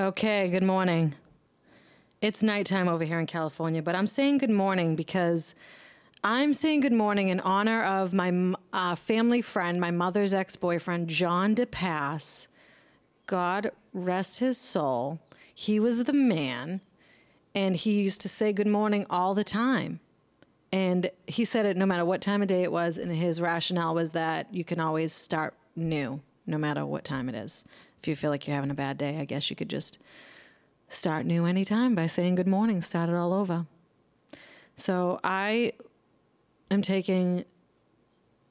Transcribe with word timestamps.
Okay, 0.00 0.48
good 0.48 0.62
morning. 0.62 1.16
It's 2.20 2.40
nighttime 2.40 2.86
over 2.86 3.02
here 3.02 3.18
in 3.18 3.26
California, 3.26 3.82
but 3.82 3.96
I'm 3.96 4.06
saying 4.06 4.38
good 4.38 4.48
morning 4.48 4.94
because 4.94 5.56
I'm 6.22 6.54
saying 6.54 6.82
good 6.82 6.92
morning 6.92 7.30
in 7.30 7.40
honor 7.40 7.82
of 7.82 8.14
my 8.14 8.54
uh, 8.72 8.94
family 8.94 9.42
friend, 9.42 9.80
my 9.80 9.90
mother's 9.90 10.32
ex 10.32 10.54
boyfriend, 10.54 11.08
John 11.08 11.56
DePass. 11.56 12.46
God 13.26 13.72
rest 13.92 14.38
his 14.38 14.56
soul. 14.56 15.18
He 15.52 15.80
was 15.80 16.04
the 16.04 16.12
man, 16.12 16.80
and 17.52 17.74
he 17.74 18.00
used 18.00 18.20
to 18.20 18.28
say 18.28 18.52
good 18.52 18.68
morning 18.68 19.04
all 19.10 19.34
the 19.34 19.42
time. 19.42 19.98
And 20.70 21.10
he 21.26 21.44
said 21.44 21.66
it 21.66 21.76
no 21.76 21.86
matter 21.86 22.04
what 22.04 22.20
time 22.20 22.40
of 22.40 22.46
day 22.46 22.62
it 22.62 22.70
was, 22.70 22.98
and 22.98 23.10
his 23.10 23.40
rationale 23.40 23.96
was 23.96 24.12
that 24.12 24.54
you 24.54 24.62
can 24.62 24.78
always 24.78 25.12
start 25.12 25.54
new, 25.74 26.20
no 26.46 26.56
matter 26.56 26.86
what 26.86 27.04
time 27.04 27.28
it 27.28 27.34
is. 27.34 27.64
If 28.00 28.08
you 28.08 28.16
feel 28.16 28.30
like 28.30 28.46
you're 28.46 28.54
having 28.54 28.70
a 28.70 28.74
bad 28.74 28.98
day, 28.98 29.18
I 29.18 29.24
guess 29.24 29.50
you 29.50 29.56
could 29.56 29.68
just 29.68 29.98
start 30.88 31.26
new 31.26 31.44
anytime 31.44 31.94
by 31.94 32.06
saying 32.06 32.36
good 32.36 32.48
morning, 32.48 32.80
start 32.80 33.08
it 33.08 33.14
all 33.14 33.32
over. 33.32 33.66
So 34.76 35.20
I 35.24 35.72
am 36.70 36.82
taking, 36.82 37.44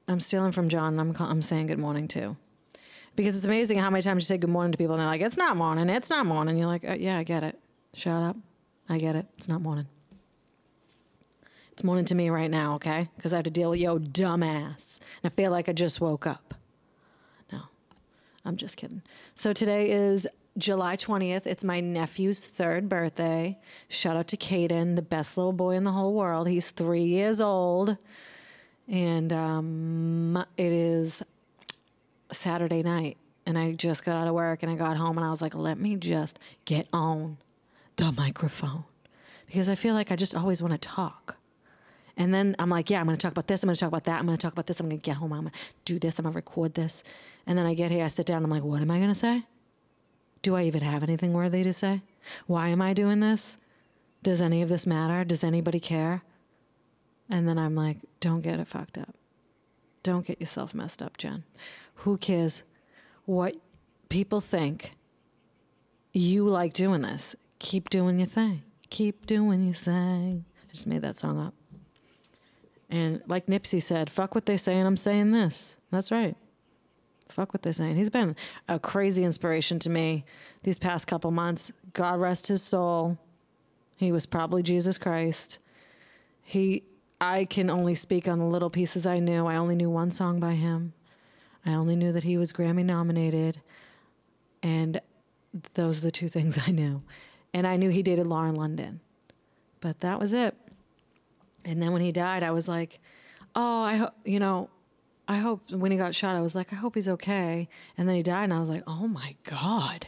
I'm 0.08 0.20
stealing 0.20 0.52
from 0.52 0.70
John 0.70 1.00
and 1.00 1.18
I'm, 1.18 1.26
I'm 1.26 1.42
saying 1.42 1.68
good 1.68 1.80
morning 1.80 2.08
too. 2.08 2.36
Because 3.16 3.36
it's 3.36 3.46
amazing 3.46 3.80
how 3.80 3.90
many 3.90 4.04
times 4.04 4.23
you 4.23 4.36
say 4.36 4.38
good 4.38 4.50
morning 4.50 4.72
to 4.73 4.78
people 4.78 4.94
and 4.94 5.02
they're 5.02 5.08
like, 5.08 5.22
it's 5.22 5.38
not 5.38 5.58
morning, 5.58 5.90
it's 5.90 6.09
not 6.09 6.26
morning. 6.26 6.58
You're 6.58 6.68
like, 6.68 6.88
uh, 6.88 6.98
yeah, 7.00 7.18
I 7.18 7.23
get 7.23 7.44
it. 7.44 7.58
Shut 7.94 8.22
up. 8.22 8.38
I 8.90 9.00
get 9.00 9.16
it. 9.16 9.26
It's 9.38 9.48
not 9.48 9.62
morning. 9.62 9.88
It's 11.72 11.84
morning 11.84 12.06
to 12.06 12.16
me 12.16 12.30
right 12.30 12.50
now, 12.50 12.76
okay? 12.76 13.09
Because 13.16 13.34
I 13.34 13.38
have 13.38 13.45
to 13.45 13.52
deal 13.52 13.72
with 13.72 13.80
yo 13.80 13.98
dumbass. 13.98 15.00
And 15.23 15.32
I 15.32 15.36
feel 15.36 15.52
like 15.52 15.70
I 15.70 15.73
just 15.73 16.00
woke 16.02 16.28
up. 16.28 16.54
I'm 18.48 18.56
just 18.56 18.78
kidding. 18.78 19.02
So 19.36 19.52
today 19.52 19.92
is 19.92 20.26
July 20.58 20.96
20th. 20.96 21.46
It's 21.46 21.66
my 21.66 21.82
nephew's 21.82 22.48
third 22.48 22.88
birthday. 22.88 23.60
Shout 23.90 24.16
out 24.16 24.30
to 24.30 24.38
Caden, 24.38 24.96
the 24.96 25.02
best 25.02 25.36
little 25.38 25.52
boy 25.52 25.72
in 25.72 25.84
the 25.84 25.92
whole 25.92 26.14
world. 26.14 26.48
He's 26.48 26.72
three 26.72 27.03
years 27.03 27.42
old. 27.42 27.98
And 28.88 29.34
um, 29.34 30.45
it 30.56 30.72
is 30.72 31.23
Saturday 32.31 32.84
night. 32.84 33.18
And 33.45 33.58
I 33.58 33.73
just 33.73 34.06
got 34.06 34.16
out 34.16 34.28
of 34.28 34.34
work 34.34 34.64
and 34.64 34.72
I 34.72 34.75
got 34.75 34.95
home 34.95 35.18
and 35.18 35.25
I 35.25 35.30
was 35.30 35.42
like, 35.42 35.53
let 35.53 35.78
me 35.78 35.98
just 35.98 36.40
get 36.64 36.88
on 36.94 37.38
the 37.98 38.14
microphone. 38.14 38.86
Because 39.45 39.68
I 39.68 39.75
feel 39.75 39.94
like 39.94 40.12
I 40.12 40.16
just 40.16 40.36
always 40.36 40.62
want 40.62 40.73
to 40.73 40.78
talk. 40.78 41.37
And 42.18 42.34
then 42.34 42.56
I'm 42.58 42.70
like, 42.70 42.90
yeah, 42.90 43.00
I'm 43.00 43.06
going 43.06 43.16
to 43.16 43.22
talk 43.22 43.32
about 43.32 43.48
this. 43.48 43.64
I'm 43.64 43.68
going 43.68 43.76
to 43.76 43.80
talk 43.80 43.90
about 43.90 44.06
that. 44.06 44.20
I'm 44.20 44.26
going 44.26 44.38
to 44.38 44.42
talk 44.42 44.54
about 44.54 44.66
this. 44.66 44.80
I'm 44.80 44.90
going 44.90 45.00
to 45.00 45.06
get 45.06 45.18
home. 45.18 45.32
I'm 45.32 45.42
going 45.42 45.52
to 45.52 45.60
do 45.86 46.00
this. 46.00 46.18
I'm 46.18 46.24
going 46.24 46.34
to 46.34 46.38
record 46.38 46.74
this. 46.74 47.04
And 47.46 47.58
then 47.58 47.68
I 47.68 47.76
get 47.76 47.92
here, 47.92 48.04
I 48.04 48.08
sit 48.08 48.26
down. 48.26 48.44
I'm 48.44 48.50
like, 48.50 48.64
what 48.64 48.82
am 48.82 48.90
I 48.90 48.98
going 48.98 49.09
to 49.09 49.16
say? 49.16 49.44
Do 50.42 50.56
I 50.56 50.64
even 50.64 50.82
have 50.82 51.04
anything 51.04 51.34
worthy 51.34 51.64
to 51.64 51.74
say? 51.74 52.02
Why 52.48 52.70
am 52.70 52.82
I 52.82 52.94
doing 52.94 53.20
this? 53.20 53.58
Does 54.24 54.42
any 54.42 54.62
of 54.62 54.70
this 54.70 54.88
matter? 54.88 55.24
Does 55.24 55.44
anybody 55.44 55.80
care? 55.80 56.24
And 57.30 57.48
then 57.48 57.58
I'm 57.58 57.76
like, 57.76 57.98
don't 58.20 58.42
get 58.42 58.59
it 58.59 58.68
fucked 58.68 58.98
up. 58.98 59.16
Don't 60.02 60.26
get 60.26 60.40
yourself 60.40 60.74
messed 60.74 61.02
up, 61.02 61.18
Jen. 61.18 61.44
Who 61.96 62.18
cares 62.18 62.64
what 63.26 63.56
people 64.09 64.42
think? 64.42 64.96
You 66.14 66.48
like 66.48 66.74
doing 66.74 67.02
this. 67.02 67.36
Keep 67.59 67.90
doing 67.90 68.18
your 68.18 68.28
thing. 68.28 68.64
Keep 68.90 69.26
doing 69.26 69.66
your 69.66 69.76
thing. 69.76 70.46
I 70.68 70.72
just 70.72 70.88
made 70.88 71.02
that 71.02 71.18
song 71.18 71.40
up. 71.40 71.54
And 72.90 73.22
like 73.28 73.48
Nipsey 73.48 73.82
said, 73.82 74.10
fuck 74.10 74.34
what 74.34 74.46
they 74.46 74.58
say, 74.58 74.78
and 74.78 74.88
I'm 74.88 74.98
saying 74.98 75.32
this. 75.32 75.78
That's 75.92 76.12
right 76.12 76.36
fuck 77.32 77.54
what 77.54 77.62
they're 77.62 77.74
saying. 77.74 77.96
He's 77.96 78.10
been 78.10 78.36
a 78.68 78.80
crazy 78.80 79.24
inspiration 79.24 79.80
to 79.80 79.90
me 79.90 80.26
these 80.64 80.80
past 80.80 81.08
couple 81.08 81.32
months. 81.32 81.72
God 81.94 82.20
rest 82.20 82.48
his 82.48 82.64
soul. 82.64 83.18
He 83.98 84.12
was 84.12 84.26
probably 84.26 84.64
Jesus 84.64 84.98
Christ. 84.98 85.60
He 86.42 86.84
I 87.20 87.46
can 87.46 87.70
only 87.70 87.96
speak 87.96 88.28
on 88.28 88.38
the 88.38 88.46
little 88.46 88.70
pieces 88.70 89.08
I 89.08 89.20
knew. 89.20 89.47
I 89.47 89.56
only 89.56 89.76
knew 89.76 89.90
one 89.90 90.12
song 90.12 90.40
by 90.40 90.53
him. 90.53 90.94
I 91.66 91.74
only 91.74 91.96
knew 91.96 92.12
that 92.12 92.24
he 92.24 92.38
was 92.38 92.53
Grammy 92.53 92.86
nominated. 92.86 93.62
And 94.62 95.02
those 95.74 96.00
are 96.00 96.08
the 96.08 96.12
two 96.12 96.28
things 96.28 96.59
I 96.68 96.72
knew. 96.72 97.02
And 97.53 97.66
I 97.66 97.76
knew 97.76 97.90
he 97.90 98.03
dated 98.03 98.28
Lauren 98.28 98.56
London. 98.56 99.00
But 99.81 100.02
that 100.02 100.20
was 100.20 100.34
it. 100.34 100.56
And 101.67 101.81
then 101.81 101.91
when 101.91 102.01
he 102.01 102.11
died, 102.11 102.44
I 102.44 102.51
was 102.51 102.67
like, 102.67 103.00
oh, 103.55 103.83
I 103.83 103.97
hope, 103.97 104.13
you 104.23 104.39
know, 104.39 104.69
I 105.28 105.38
hope 105.38 105.69
when 105.69 105.91
he 105.91 105.97
got 105.97 106.16
shot, 106.16 106.35
I 106.35 106.41
was 106.41 106.55
like, 106.55 106.72
I 106.72 106.78
hope 106.78 106.95
he's 106.95 107.09
okay. 107.09 107.67
And 107.97 108.07
then 108.07 108.16
he 108.16 108.23
died, 108.23 108.45
and 108.45 108.53
I 108.53 108.59
was 108.59 108.69
like, 108.69 108.83
oh 108.88 109.07
my 109.07 109.35
God. 109.44 110.07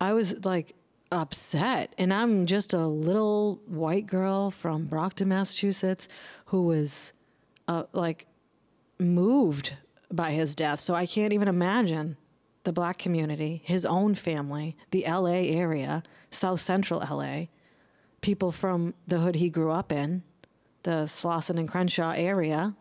I 0.00 0.12
was 0.12 0.44
like 0.44 0.74
upset. 1.10 1.94
And 1.96 2.12
I'm 2.12 2.44
just 2.44 2.74
a 2.74 2.86
little 2.86 3.60
white 3.66 4.06
girl 4.06 4.50
from 4.50 4.84
Brockton, 4.84 5.28
Massachusetts, 5.28 6.06
who 6.46 6.62
was 6.62 7.14
uh, 7.66 7.84
like 7.92 8.26
moved 8.98 9.74
by 10.12 10.32
his 10.32 10.54
death. 10.54 10.80
So 10.80 10.94
I 10.94 11.06
can't 11.06 11.32
even 11.32 11.48
imagine 11.48 12.18
the 12.64 12.72
black 12.72 12.98
community, 12.98 13.62
his 13.64 13.86
own 13.86 14.14
family, 14.14 14.76
the 14.90 15.04
LA 15.08 15.40
area, 15.48 16.02
South 16.30 16.60
Central 16.60 17.00
LA, 17.00 17.46
people 18.20 18.52
from 18.52 18.92
the 19.06 19.20
hood 19.20 19.36
he 19.36 19.48
grew 19.48 19.70
up 19.70 19.90
in, 19.90 20.22
the 20.82 21.06
Slauson 21.06 21.58
and 21.58 21.68
Crenshaw 21.68 22.12
area, 22.16 22.74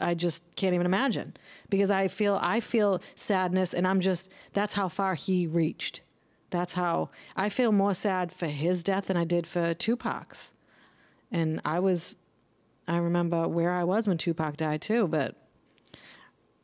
I 0.00 0.14
just 0.14 0.44
can't 0.56 0.74
even 0.74 0.86
imagine 0.86 1.34
because 1.68 1.90
I 1.90 2.08
feel 2.08 2.38
I 2.40 2.60
feel 2.60 3.00
sadness 3.14 3.74
and 3.74 3.86
I'm 3.86 4.00
just 4.00 4.32
that's 4.52 4.74
how 4.74 4.88
far 4.88 5.14
he 5.14 5.46
reached. 5.46 6.02
That's 6.50 6.74
how 6.74 7.10
I 7.36 7.48
feel 7.48 7.72
more 7.72 7.94
sad 7.94 8.32
for 8.32 8.46
his 8.46 8.82
death 8.82 9.06
than 9.06 9.16
I 9.16 9.24
did 9.24 9.46
for 9.46 9.74
Tupac's. 9.74 10.54
And 11.30 11.60
I 11.64 11.80
was 11.80 12.16
I 12.88 12.96
remember 12.96 13.46
where 13.46 13.72
I 13.72 13.84
was 13.84 14.08
when 14.08 14.18
Tupac 14.18 14.56
died 14.56 14.82
too, 14.82 15.06
but 15.06 15.36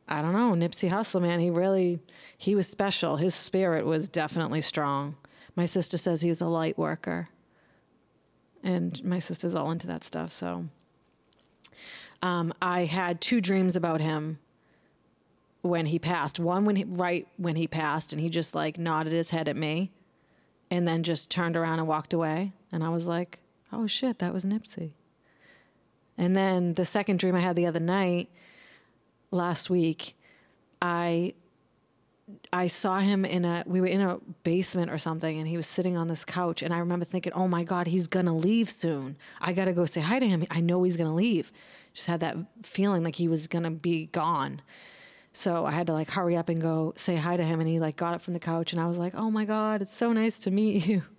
I 0.08 0.22
don't 0.22 0.32
know, 0.32 0.52
Nipsey 0.52 0.90
Hussle, 0.90 1.20
man, 1.20 1.40
he 1.40 1.50
really 1.50 2.00
he 2.36 2.54
was 2.54 2.68
special. 2.68 3.16
His 3.16 3.34
spirit 3.34 3.84
was 3.84 4.08
definitely 4.08 4.60
strong. 4.60 5.16
My 5.54 5.66
sister 5.66 5.96
says 5.96 6.20
he 6.20 6.28
was 6.28 6.40
a 6.40 6.46
light 6.46 6.78
worker. 6.78 7.28
And 8.66 9.02
my 9.04 9.20
sister's 9.20 9.54
all 9.54 9.70
into 9.70 9.86
that 9.86 10.02
stuff, 10.02 10.32
so 10.32 10.64
um, 12.20 12.52
I 12.60 12.84
had 12.86 13.20
two 13.20 13.40
dreams 13.40 13.76
about 13.76 14.00
him 14.00 14.40
when 15.62 15.86
he 15.86 16.00
passed. 16.00 16.40
One 16.40 16.64
when 16.64 16.74
he, 16.74 16.82
right 16.82 17.28
when 17.36 17.54
he 17.54 17.68
passed, 17.68 18.12
and 18.12 18.20
he 18.20 18.28
just 18.28 18.56
like 18.56 18.76
nodded 18.76 19.12
his 19.12 19.30
head 19.30 19.46
at 19.46 19.56
me, 19.56 19.92
and 20.68 20.86
then 20.86 21.04
just 21.04 21.30
turned 21.30 21.56
around 21.56 21.78
and 21.78 21.86
walked 21.86 22.12
away. 22.12 22.54
And 22.72 22.82
I 22.82 22.88
was 22.88 23.06
like, 23.06 23.38
"Oh 23.72 23.86
shit, 23.86 24.18
that 24.18 24.34
was 24.34 24.44
Nipsey." 24.44 24.94
And 26.18 26.34
then 26.34 26.74
the 26.74 26.84
second 26.84 27.20
dream 27.20 27.36
I 27.36 27.40
had 27.40 27.54
the 27.54 27.66
other 27.66 27.78
night, 27.78 28.30
last 29.30 29.70
week, 29.70 30.16
I 30.82 31.34
I 32.52 32.66
saw 32.66 32.98
him 32.98 33.24
in 33.24 33.44
a 33.44 33.62
we 33.66 33.80
were 33.80 33.86
in 33.86 34.00
a 34.00 34.18
basement 34.42 34.90
or 34.90 34.98
something 34.98 35.38
and 35.38 35.46
he 35.46 35.56
was 35.56 35.66
sitting 35.66 35.96
on 35.96 36.08
this 36.08 36.24
couch 36.24 36.62
and 36.62 36.74
I 36.74 36.78
remember 36.78 37.04
thinking, 37.04 37.32
"Oh 37.34 37.46
my 37.46 37.62
god, 37.62 37.86
he's 37.86 38.06
going 38.06 38.26
to 38.26 38.32
leave 38.32 38.68
soon. 38.68 39.16
I 39.40 39.52
got 39.52 39.66
to 39.66 39.72
go 39.72 39.86
say 39.86 40.00
hi 40.00 40.18
to 40.18 40.26
him. 40.26 40.44
I 40.50 40.60
know 40.60 40.82
he's 40.82 40.96
going 40.96 41.08
to 41.08 41.14
leave." 41.14 41.52
Just 41.94 42.08
had 42.08 42.20
that 42.20 42.36
feeling 42.62 43.02
like 43.02 43.16
he 43.16 43.28
was 43.28 43.46
going 43.46 43.64
to 43.64 43.70
be 43.70 44.06
gone. 44.06 44.60
So 45.32 45.64
I 45.64 45.70
had 45.70 45.86
to 45.86 45.92
like 45.92 46.10
hurry 46.10 46.36
up 46.36 46.48
and 46.48 46.60
go 46.60 46.92
say 46.96 47.16
hi 47.16 47.36
to 47.36 47.44
him 47.44 47.60
and 47.60 47.68
he 47.68 47.78
like 47.78 47.96
got 47.96 48.14
up 48.14 48.22
from 48.22 48.34
the 48.34 48.40
couch 48.40 48.72
and 48.72 48.80
I 48.80 48.86
was 48.86 48.98
like, 48.98 49.14
"Oh 49.14 49.30
my 49.30 49.44
god, 49.44 49.82
it's 49.82 49.94
so 49.94 50.12
nice 50.12 50.38
to 50.40 50.50
meet 50.50 50.86
you." 50.86 51.02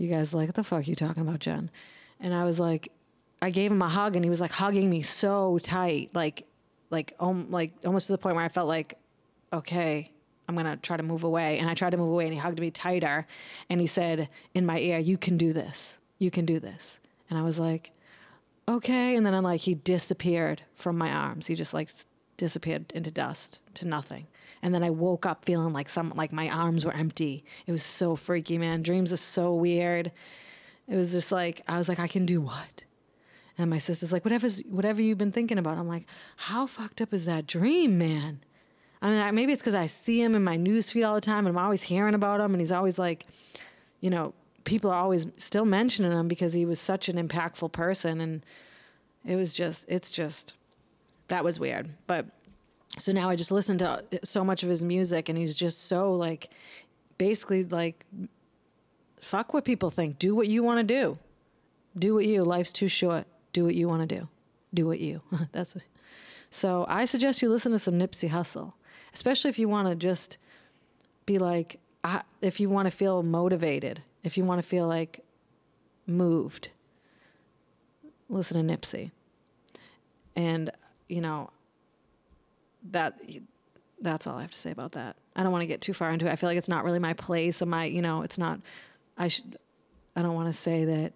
You 0.00 0.08
guys 0.08 0.32
like, 0.32 0.46
"What 0.46 0.54
the 0.54 0.62
fuck 0.62 0.78
are 0.78 0.82
you 0.82 0.94
talking 0.94 1.24
about, 1.24 1.40
Jen?" 1.40 1.72
And 2.20 2.32
I 2.32 2.44
was 2.44 2.60
like 2.60 2.92
I 3.40 3.50
gave 3.50 3.70
him 3.70 3.82
a 3.82 3.88
hug 3.88 4.16
and 4.16 4.24
he 4.24 4.30
was 4.30 4.40
like 4.40 4.52
hugging 4.52 4.88
me 4.90 5.02
so 5.02 5.58
tight, 5.58 6.10
like 6.14 6.46
like 6.90 7.14
um, 7.20 7.50
like 7.50 7.72
almost 7.84 8.06
to 8.06 8.12
the 8.12 8.18
point 8.18 8.36
where 8.36 8.44
I 8.44 8.48
felt 8.48 8.68
like 8.68 8.96
okay, 9.52 10.12
I'm 10.48 10.54
going 10.54 10.66
to 10.66 10.76
try 10.76 10.96
to 10.96 11.02
move 11.02 11.24
away. 11.24 11.58
And 11.58 11.68
I 11.68 11.74
tried 11.74 11.90
to 11.90 11.96
move 11.96 12.10
away 12.10 12.24
and 12.24 12.32
he 12.32 12.38
hugged 12.38 12.60
me 12.60 12.70
tighter. 12.70 13.26
And 13.68 13.80
he 13.80 13.86
said 13.86 14.28
in 14.54 14.64
my 14.64 14.78
ear, 14.78 14.98
You 14.98 15.18
can 15.18 15.36
do 15.36 15.52
this. 15.52 15.98
You 16.18 16.30
can 16.30 16.46
do 16.46 16.58
this. 16.58 17.00
And 17.28 17.38
I 17.38 17.42
was 17.42 17.58
like, 17.58 17.92
Okay. 18.68 19.14
And 19.14 19.24
then 19.24 19.34
I'm 19.34 19.44
like, 19.44 19.62
he 19.62 19.74
disappeared 19.74 20.62
from 20.74 20.98
my 20.98 21.10
arms. 21.10 21.46
He 21.46 21.54
just 21.54 21.72
like 21.72 21.90
disappeared 22.36 22.92
into 22.94 23.10
dust 23.10 23.60
to 23.74 23.86
nothing. 23.86 24.26
And 24.62 24.74
then 24.74 24.82
I 24.82 24.90
woke 24.90 25.24
up 25.24 25.44
feeling 25.44 25.72
like 25.72 25.88
some, 25.88 26.12
like 26.16 26.32
my 26.32 26.48
arms 26.48 26.84
were 26.84 26.92
empty. 26.92 27.44
It 27.66 27.72
was 27.72 27.82
so 27.82 28.16
freaky, 28.16 28.58
man. 28.58 28.82
Dreams 28.82 29.12
are 29.12 29.18
so 29.18 29.54
weird. 29.54 30.12
It 30.86 30.96
was 30.96 31.12
just 31.12 31.32
like, 31.32 31.62
I 31.68 31.78
was 31.78 31.88
like, 31.88 31.98
I 31.98 32.08
can 32.08 32.26
do 32.26 32.40
what? 32.40 32.84
And 33.56 33.70
my 33.70 33.78
sister's 33.78 34.12
like, 34.12 34.24
whatever's, 34.24 34.60
whatever 34.60 35.02
you've 35.02 35.18
been 35.18 35.32
thinking 35.32 35.58
about. 35.58 35.78
I'm 35.78 35.88
like, 35.88 36.06
how 36.36 36.66
fucked 36.66 37.00
up 37.00 37.12
is 37.12 37.24
that 37.24 37.46
dream, 37.46 37.98
man? 37.98 38.40
I 39.00 39.10
mean, 39.10 39.34
maybe 39.34 39.52
it's 39.52 39.62
because 39.62 39.74
I 39.74 39.86
see 39.86 40.20
him 40.20 40.34
in 40.34 40.42
my 40.42 40.56
newsfeed 40.56 41.06
all 41.06 41.14
the 41.14 41.20
time 41.20 41.46
and 41.46 41.56
I'm 41.56 41.64
always 41.64 41.84
hearing 41.84 42.14
about 42.14 42.40
him 42.40 42.52
and 42.52 42.60
he's 42.60 42.72
always 42.72 42.98
like, 42.98 43.26
you 44.00 44.10
know, 44.10 44.34
people 44.64 44.90
are 44.90 45.00
always 45.00 45.26
still 45.36 45.64
mentioning 45.64 46.12
him 46.12 46.28
because 46.28 46.52
he 46.52 46.64
was 46.64 46.80
such 46.80 47.08
an 47.08 47.16
impactful 47.16 47.72
person 47.72 48.20
and 48.20 48.44
it 49.24 49.36
was 49.36 49.52
just, 49.52 49.84
it's 49.88 50.10
just, 50.10 50.56
that 51.28 51.44
was 51.44 51.60
weird. 51.60 51.90
But 52.06 52.26
so 52.98 53.12
now 53.12 53.28
I 53.28 53.36
just 53.36 53.52
listen 53.52 53.78
to 53.78 53.88
uh, 53.88 54.02
so 54.24 54.44
much 54.44 54.62
of 54.62 54.68
his 54.68 54.84
music 54.84 55.28
and 55.28 55.38
he's 55.38 55.56
just 55.56 55.86
so 55.86 56.12
like 56.12 56.50
basically 57.18 57.64
like 57.64 58.04
fuck 59.20 59.52
what 59.52 59.64
people 59.64 59.90
think. 59.90 60.18
Do 60.18 60.34
what 60.34 60.48
you 60.48 60.62
want 60.62 60.80
to 60.80 60.84
do. 60.84 61.18
Do 61.96 62.14
what 62.14 62.26
you. 62.26 62.42
Life's 62.44 62.72
too 62.72 62.88
short. 62.88 63.26
Do 63.52 63.64
what 63.64 63.74
you 63.74 63.88
want 63.88 64.08
to 64.08 64.16
do. 64.18 64.28
Do 64.72 64.86
what 64.86 65.00
you. 65.00 65.22
That's 65.52 65.74
what, 65.74 65.84
so 66.50 66.86
I 66.88 67.04
suggest 67.04 67.42
you 67.42 67.48
listen 67.48 67.72
to 67.72 67.78
some 67.78 67.94
Nipsey 67.94 68.30
Hussle, 68.30 68.72
especially 69.14 69.50
if 69.50 69.58
you 69.58 69.68
want 69.68 69.88
to 69.88 69.94
just 69.94 70.38
be 71.26 71.38
like, 71.38 71.80
if 72.40 72.60
you 72.60 72.68
want 72.68 72.86
to 72.86 72.90
feel 72.90 73.22
motivated, 73.22 74.00
if 74.24 74.36
you 74.36 74.44
want 74.44 74.62
to 74.62 74.66
feel 74.66 74.86
like 74.86 75.24
moved. 76.06 76.70
Listen 78.30 78.66
to 78.66 78.76
Nipsey, 78.76 79.10
and 80.36 80.70
you 81.08 81.20
know 81.22 81.50
that 82.90 83.18
that's 84.00 84.26
all 84.26 84.36
I 84.36 84.42
have 84.42 84.50
to 84.50 84.58
say 84.58 84.70
about 84.70 84.92
that. 84.92 85.16
I 85.34 85.42
don't 85.42 85.52
want 85.52 85.62
to 85.62 85.68
get 85.68 85.80
too 85.80 85.94
far 85.94 86.10
into 86.10 86.26
it. 86.26 86.32
I 86.32 86.36
feel 86.36 86.48
like 86.48 86.58
it's 86.58 86.68
not 86.68 86.84
really 86.84 86.98
my 86.98 87.14
place. 87.14 87.62
Or 87.62 87.66
my, 87.66 87.84
you 87.84 88.02
know, 88.02 88.22
it's 88.22 88.38
not. 88.38 88.60
I 89.16 89.28
should. 89.28 89.56
I 90.14 90.22
don't 90.22 90.34
want 90.34 90.48
to 90.48 90.52
say 90.52 90.84
that. 90.84 91.12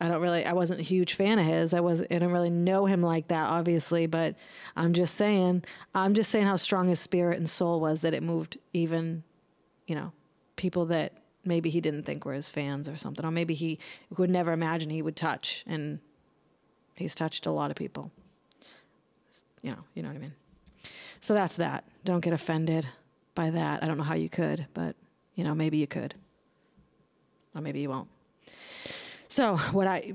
I 0.00 0.08
don't 0.08 0.22
really. 0.22 0.46
I 0.46 0.54
wasn't 0.54 0.80
a 0.80 0.82
huge 0.82 1.14
fan 1.14 1.38
of 1.38 1.44
his. 1.44 1.74
I 1.74 1.80
was. 1.80 2.00
I 2.00 2.06
didn't 2.06 2.32
really 2.32 2.50
know 2.50 2.86
him 2.86 3.02
like 3.02 3.28
that, 3.28 3.50
obviously. 3.50 4.06
But 4.06 4.34
I'm 4.74 4.94
just 4.94 5.14
saying. 5.14 5.64
I'm 5.94 6.14
just 6.14 6.30
saying 6.30 6.46
how 6.46 6.56
strong 6.56 6.88
his 6.88 7.00
spirit 7.00 7.36
and 7.36 7.48
soul 7.48 7.80
was 7.80 8.00
that 8.00 8.14
it 8.14 8.22
moved 8.22 8.56
even, 8.72 9.24
you 9.86 9.94
know, 9.94 10.12
people 10.56 10.86
that 10.86 11.12
maybe 11.44 11.68
he 11.68 11.80
didn't 11.80 12.04
think 12.04 12.24
were 12.24 12.32
his 12.32 12.48
fans 12.48 12.88
or 12.88 12.96
something, 12.96 13.24
or 13.24 13.30
maybe 13.30 13.52
he 13.52 13.78
would 14.16 14.30
never 14.30 14.52
imagine 14.52 14.88
he 14.88 15.02
would 15.02 15.16
touch, 15.16 15.64
and 15.66 16.00
he's 16.94 17.14
touched 17.14 17.44
a 17.44 17.50
lot 17.50 17.70
of 17.70 17.76
people. 17.76 18.10
You 19.62 19.72
know. 19.72 19.84
You 19.94 20.02
know 20.02 20.08
what 20.08 20.16
I 20.16 20.20
mean. 20.20 20.34
So 21.20 21.34
that's 21.34 21.56
that. 21.56 21.84
Don't 22.04 22.20
get 22.20 22.32
offended 22.32 22.86
by 23.34 23.50
that. 23.50 23.82
I 23.82 23.86
don't 23.86 23.98
know 23.98 24.04
how 24.04 24.14
you 24.14 24.30
could, 24.30 24.66
but 24.72 24.96
you 25.34 25.44
know, 25.44 25.54
maybe 25.54 25.76
you 25.76 25.86
could. 25.86 26.14
Or 27.54 27.60
maybe 27.60 27.80
you 27.80 27.90
won't. 27.90 28.08
So, 29.30 29.56
what 29.70 29.86
I 29.86 30.12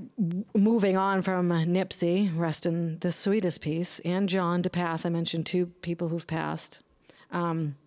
moving 0.53 0.97
on 0.97 1.21
from 1.21 1.47
Nipsey, 1.47 2.37
rest 2.37 2.65
in 2.65 2.99
the 2.99 3.13
sweetest 3.13 3.61
peace, 3.61 4.01
and 4.03 4.27
John 4.27 4.61
DePass. 4.61 5.05
I 5.05 5.09
mentioned 5.09 5.45
two 5.45 5.67
people 5.67 6.09
who've 6.09 6.27
passed. 6.27 6.81
Um, 7.31 7.77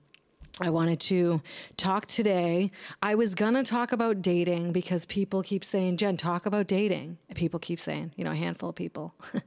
I 0.59 0.71
wanted 0.71 1.01
to 1.01 1.43
talk 1.77 2.07
today. 2.07 2.71
I 3.03 3.15
was 3.15 3.35
gonna 3.35 3.63
talk 3.63 3.93
about 3.93 4.23
dating 4.23 4.73
because 4.73 5.05
people 5.05 5.43
keep 5.43 5.67
saying, 5.67 5.99
Jen, 5.99 6.17
talk 6.17 6.47
about 6.47 6.67
dating. 6.67 7.19
People 7.35 7.61
keep 7.61 7.79
saying, 7.79 8.13
you 8.17 8.25
know, 8.25 8.31
a 8.31 8.35
handful 8.35 8.71
of 8.71 8.77
people. 8.77 9.15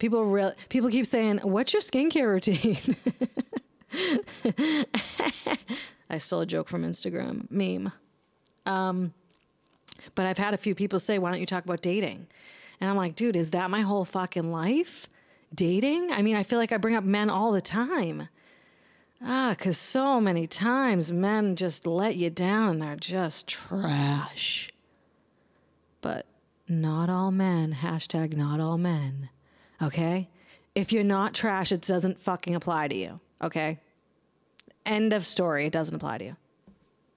People 0.00 0.24
real 0.30 0.52
people 0.70 0.88
keep 0.88 1.04
saying, 1.04 1.40
"What's 1.42 1.74
your 1.74 1.82
skincare 1.82 2.26
routine?" 2.26 2.96
I 6.08 6.16
stole 6.16 6.40
a 6.40 6.46
joke 6.46 6.68
from 6.68 6.84
Instagram 6.84 7.50
meme. 7.50 7.92
Um, 8.64 9.12
but 10.14 10.26
I've 10.26 10.38
had 10.38 10.54
a 10.54 10.58
few 10.58 10.74
people 10.74 10.98
say, 10.98 11.18
"Why 11.18 11.30
don't 11.30 11.40
you 11.40 11.46
talk 11.46 11.64
about 11.64 11.82
dating?" 11.82 12.26
And 12.80 12.88
I'm 12.90 12.96
like, 12.96 13.16
"Dude, 13.16 13.36
is 13.36 13.50
that 13.50 13.70
my 13.70 13.80
whole 13.82 14.04
fucking 14.04 14.50
life? 14.50 15.08
Dating? 15.54 16.10
I 16.12 16.22
mean, 16.22 16.36
I 16.36 16.42
feel 16.42 16.58
like 16.58 16.72
I 16.72 16.76
bring 16.76 16.96
up 16.96 17.04
men 17.04 17.30
all 17.30 17.52
the 17.52 17.60
time." 17.60 18.28
Ah, 19.22 19.54
because 19.56 19.76
so 19.76 20.20
many 20.20 20.46
times 20.46 21.12
men 21.12 21.54
just 21.54 21.86
let 21.86 22.16
you 22.16 22.30
down 22.30 22.70
and 22.70 22.82
they're 22.82 22.96
just 22.96 23.46
trash. 23.46 24.72
But 26.00 26.24
not 26.66 27.10
all 27.10 27.30
men. 27.30 27.74
Hashtag 27.74 28.34
not 28.34 28.60
all 28.60 28.78
men. 28.78 29.28
Okay? 29.82 30.30
If 30.74 30.92
you're 30.92 31.04
not 31.04 31.34
trash, 31.34 31.70
it 31.70 31.82
doesn't 31.82 32.18
fucking 32.18 32.54
apply 32.54 32.88
to 32.88 32.96
you. 32.96 33.20
Okay? 33.42 33.78
End 34.86 35.12
of 35.12 35.26
story. 35.26 35.66
It 35.66 35.72
doesn't 35.72 35.96
apply 35.96 36.18
to 36.18 36.24
you. 36.24 36.36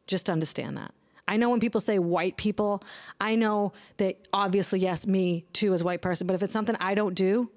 Just 0.06 0.30
understand 0.30 0.76
that. 0.76 0.94
I 1.28 1.38
know 1.38 1.50
when 1.50 1.60
people 1.60 1.82
say 1.82 2.00
white 2.00 2.38
people, 2.38 2.84
I 3.20 3.36
know 3.36 3.74
that 3.98 4.28
obviously, 4.34 4.80
yes, 4.80 5.08
me 5.08 5.46
too 5.54 5.74
as 5.74 5.82
a 5.82 5.86
white 5.86 6.02
person, 6.02 6.28
but 6.28 6.34
if 6.34 6.44
it's 6.44 6.54
something 6.54 6.76
I 6.80 6.96
don't 6.96 7.16
do 7.16 7.50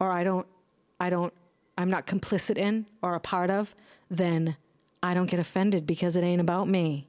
or 0.00 0.10
I 0.10 0.24
don't, 0.24 0.46
I 0.98 1.10
don't, 1.10 1.32
I'm 1.78 1.90
not 1.90 2.06
complicit 2.06 2.56
in 2.56 2.86
or 3.02 3.14
a 3.14 3.20
part 3.20 3.50
of, 3.50 3.74
then 4.10 4.56
I 5.02 5.14
don't 5.14 5.30
get 5.30 5.40
offended 5.40 5.86
because 5.86 6.16
it 6.16 6.24
ain't 6.24 6.40
about 6.40 6.68
me. 6.68 7.06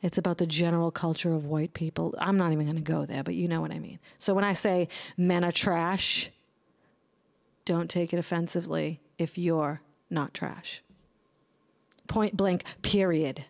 It's 0.00 0.18
about 0.18 0.38
the 0.38 0.46
general 0.46 0.92
culture 0.92 1.32
of 1.32 1.44
white 1.44 1.74
people. 1.74 2.14
I'm 2.18 2.36
not 2.36 2.52
even 2.52 2.66
going 2.66 2.76
to 2.76 2.82
go 2.82 3.04
there, 3.04 3.24
but 3.24 3.34
you 3.34 3.48
know 3.48 3.60
what 3.60 3.72
I 3.72 3.80
mean. 3.80 3.98
So 4.18 4.32
when 4.32 4.44
I 4.44 4.52
say 4.52 4.88
men 5.16 5.42
are 5.42 5.50
trash, 5.50 6.30
don't 7.64 7.90
take 7.90 8.12
it 8.12 8.18
offensively 8.18 9.00
if 9.18 9.36
you're 9.36 9.82
not 10.08 10.34
trash. 10.34 10.82
Point 12.06 12.36
blank, 12.36 12.64
period. 12.82 13.46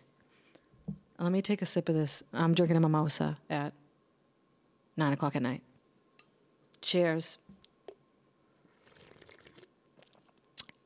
Let 1.19 1.33
me 1.33 1.41
take 1.41 1.61
a 1.61 1.65
sip 1.65 1.89
of 1.89 1.95
this. 1.95 2.23
I'm 2.33 2.53
drinking 2.53 2.77
a 2.77 2.79
mimosa 2.79 3.37
at 3.49 3.73
nine 4.95 5.11
o'clock 5.11 5.35
at 5.35 5.41
night. 5.41 5.61
Cheers. 6.81 7.37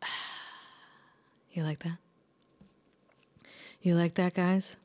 You 1.51 1.61
like 1.61 1.83
that? 1.83 1.99
You 3.79 3.93
like 3.93 4.15
that, 4.15 4.33
guys? 4.33 4.75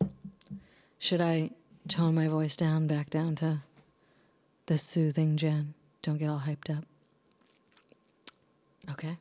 Should 0.98 1.22
I 1.22 1.52
tone 1.88 2.14
my 2.14 2.28
voice 2.28 2.56
down 2.56 2.86
back 2.86 3.08
down 3.08 3.36
to 3.36 3.62
the 4.66 4.76
soothing 4.76 5.38
Jen? 5.38 5.72
Don't 6.02 6.18
get 6.18 6.28
all 6.28 6.40
hyped 6.40 6.68
up. 6.68 6.84
Okay. 8.90 9.16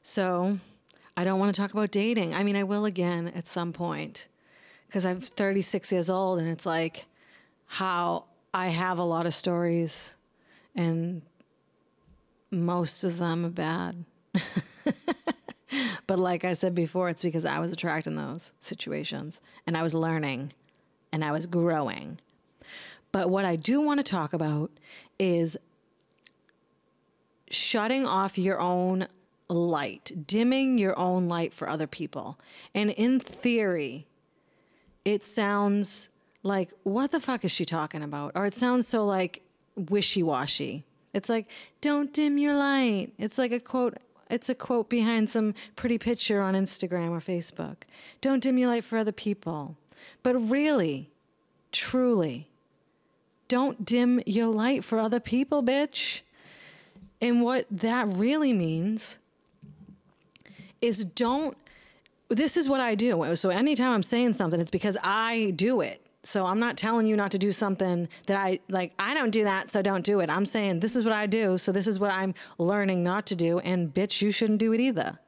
So, 0.00 0.56
I 1.14 1.24
don't 1.24 1.38
want 1.38 1.54
to 1.54 1.60
talk 1.60 1.72
about 1.72 1.90
dating. 1.90 2.32
I 2.32 2.42
mean, 2.42 2.56
I 2.56 2.62
will 2.62 2.86
again 2.86 3.30
at 3.34 3.46
some 3.46 3.74
point 3.74 4.28
because 4.92 5.06
I'm 5.06 5.22
36 5.22 5.90
years 5.90 6.10
old 6.10 6.38
and 6.38 6.46
it's 6.46 6.66
like 6.66 7.06
how 7.66 8.26
I 8.52 8.68
have 8.68 8.98
a 8.98 9.04
lot 9.04 9.24
of 9.24 9.32
stories 9.32 10.14
and 10.74 11.22
most 12.50 13.02
of 13.02 13.16
them 13.16 13.46
are 13.46 13.50
bad. 13.50 14.04
But 16.06 16.18
like 16.18 16.44
I 16.44 16.52
said 16.52 16.74
before, 16.74 17.08
it's 17.08 17.22
because 17.22 17.46
I 17.46 17.58
was 17.58 17.72
attracted 17.72 18.10
in 18.10 18.16
those 18.16 18.52
situations 18.60 19.40
and 19.66 19.78
I 19.78 19.82
was 19.82 19.94
learning 19.94 20.52
and 21.10 21.24
I 21.24 21.32
was 21.32 21.46
growing. 21.46 22.18
But 23.12 23.30
what 23.30 23.46
I 23.46 23.56
do 23.56 23.80
want 23.80 23.98
to 23.98 24.04
talk 24.04 24.34
about 24.34 24.70
is 25.18 25.56
shutting 27.50 28.04
off 28.04 28.36
your 28.36 28.60
own 28.60 29.06
light, 29.48 30.12
dimming 30.26 30.76
your 30.76 30.98
own 30.98 31.28
light 31.28 31.54
for 31.54 31.66
other 31.66 31.86
people. 31.86 32.38
And 32.74 32.90
in 32.90 33.18
theory, 33.18 34.06
it 35.04 35.22
sounds 35.22 36.08
like, 36.42 36.72
what 36.82 37.10
the 37.10 37.20
fuck 37.20 37.44
is 37.44 37.50
she 37.50 37.64
talking 37.64 38.02
about? 38.02 38.32
Or 38.34 38.46
it 38.46 38.54
sounds 38.54 38.86
so 38.86 39.04
like 39.04 39.42
wishy 39.76 40.22
washy. 40.22 40.84
It's 41.12 41.28
like, 41.28 41.48
don't 41.80 42.12
dim 42.12 42.38
your 42.38 42.54
light. 42.54 43.12
It's 43.18 43.38
like 43.38 43.52
a 43.52 43.60
quote 43.60 43.98
it's 44.30 44.48
a 44.48 44.54
quote 44.54 44.88
behind 44.88 45.28
some 45.28 45.52
pretty 45.76 45.98
picture 45.98 46.40
on 46.40 46.54
Instagram 46.54 47.10
or 47.10 47.20
Facebook. 47.20 47.82
Don't 48.22 48.42
dim 48.42 48.56
your 48.56 48.70
light 48.70 48.82
for 48.82 48.96
other 48.96 49.12
people. 49.12 49.76
But 50.22 50.36
really, 50.36 51.10
truly, 51.70 52.48
don't 53.46 53.84
dim 53.84 54.22
your 54.24 54.46
light 54.46 54.84
for 54.84 54.98
other 54.98 55.20
people, 55.20 55.62
bitch. 55.62 56.22
And 57.20 57.42
what 57.42 57.66
that 57.70 58.08
really 58.08 58.54
means 58.54 59.18
is 60.80 61.04
don't 61.04 61.56
this 62.36 62.56
is 62.56 62.68
what 62.68 62.80
I 62.80 62.94
do. 62.94 63.34
So 63.36 63.50
anytime 63.50 63.92
I'm 63.92 64.02
saying 64.02 64.34
something, 64.34 64.60
it's 64.60 64.70
because 64.70 64.96
I 65.02 65.52
do 65.56 65.80
it. 65.80 66.06
So 66.24 66.46
I'm 66.46 66.60
not 66.60 66.76
telling 66.76 67.08
you 67.08 67.16
not 67.16 67.32
to 67.32 67.38
do 67.38 67.50
something 67.50 68.08
that 68.28 68.36
I 68.36 68.60
like. 68.68 68.92
I 68.98 69.12
don't 69.12 69.30
do 69.30 69.42
that, 69.44 69.70
so 69.70 69.82
don't 69.82 70.04
do 70.04 70.20
it. 70.20 70.30
I'm 70.30 70.46
saying 70.46 70.78
this 70.80 70.94
is 70.94 71.04
what 71.04 71.12
I 71.12 71.26
do, 71.26 71.58
so 71.58 71.72
this 71.72 71.88
is 71.88 71.98
what 71.98 72.12
I'm 72.12 72.34
learning 72.58 73.02
not 73.02 73.26
to 73.26 73.34
do. 73.34 73.58
And 73.58 73.92
bitch, 73.92 74.22
you 74.22 74.30
shouldn't 74.30 74.60
do 74.60 74.72
it 74.72 74.78
either. 74.80 75.18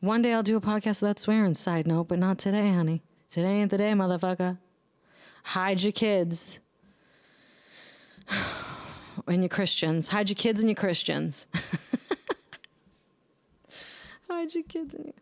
One 0.00 0.20
day 0.20 0.34
I'll 0.34 0.42
do 0.42 0.56
a 0.56 0.60
podcast 0.60 1.00
without 1.00 1.18
swearing. 1.18 1.54
Side 1.54 1.86
note, 1.86 2.08
but 2.08 2.18
not 2.18 2.38
today, 2.38 2.70
honey. 2.70 3.02
Today 3.30 3.60
ain't 3.60 3.70
the 3.70 3.78
day, 3.78 3.92
motherfucker. 3.92 4.58
Hide 5.44 5.82
your 5.82 5.92
kids 5.92 6.60
and 9.26 9.42
your 9.42 9.48
Christians. 9.48 10.08
Hide 10.08 10.28
your 10.28 10.36
kids 10.36 10.60
and 10.60 10.68
your 10.68 10.76
Christians. 10.76 11.46
Hide 14.28 14.54
your 14.54 14.64
kids 14.64 14.94
and 14.94 15.06
your 15.06 15.14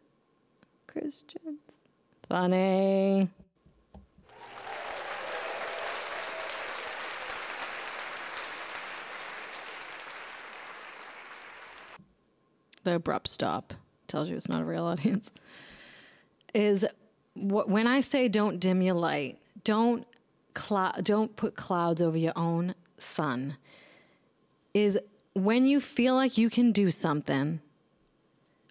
Christians. 0.98 1.60
Funny. 2.28 3.28
the 12.84 12.94
abrupt 12.94 13.26
stop 13.26 13.74
tells 14.06 14.28
you 14.28 14.36
it's 14.36 14.48
not 14.48 14.62
a 14.62 14.64
real 14.64 14.84
audience 14.84 15.32
is 16.54 16.86
wh- 17.34 17.68
when 17.68 17.88
I 17.88 18.00
say 18.00 18.28
don't 18.28 18.58
dim 18.58 18.80
your 18.80 18.94
light, 18.94 19.38
don't 19.64 20.06
don't 21.02 21.36
put 21.36 21.54
clouds 21.56 22.00
over 22.00 22.16
your 22.16 22.32
own 22.36 22.74
sun. 22.96 23.56
Is 24.72 24.98
when 25.34 25.66
you 25.66 25.80
feel 25.80 26.14
like 26.14 26.38
you 26.38 26.48
can 26.48 26.72
do 26.72 26.90
something, 26.90 27.60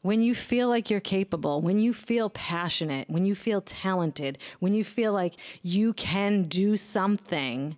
when 0.05 0.21
you 0.21 0.35
feel 0.35 0.69
like 0.69 0.91
you're 0.91 0.99
capable, 0.99 1.61
when 1.61 1.79
you 1.79 1.91
feel 1.91 2.29
passionate, 2.29 3.09
when 3.09 3.25
you 3.25 3.33
feel 3.33 3.59
talented, 3.59 4.37
when 4.59 4.71
you 4.71 4.83
feel 4.83 5.11
like 5.11 5.33
you 5.63 5.93
can 5.93 6.43
do 6.43 6.77
something, 6.77 7.75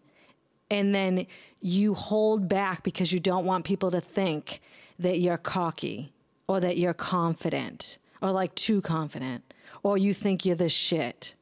and 0.69 0.93
then 0.93 1.25
you 1.62 1.93
hold 1.93 2.50
back 2.50 2.84
because 2.84 3.13
you 3.13 3.19
don't 3.22 3.46
want 3.46 3.63
people 3.63 3.91
to 3.91 4.01
think 4.01 4.60
that 5.00 5.19
you're 5.19 5.38
cocky 5.38 6.12
or 6.50 6.60
that 6.60 6.77
you're 6.77 6.93
confident 6.93 7.98
or 8.22 8.31
like 8.31 8.53
too 8.55 8.81
confident 8.81 9.53
or 9.81 9.98
you 9.98 10.13
think 10.13 10.46
you're 10.46 10.53
the 10.53 10.67
shit. 10.67 11.34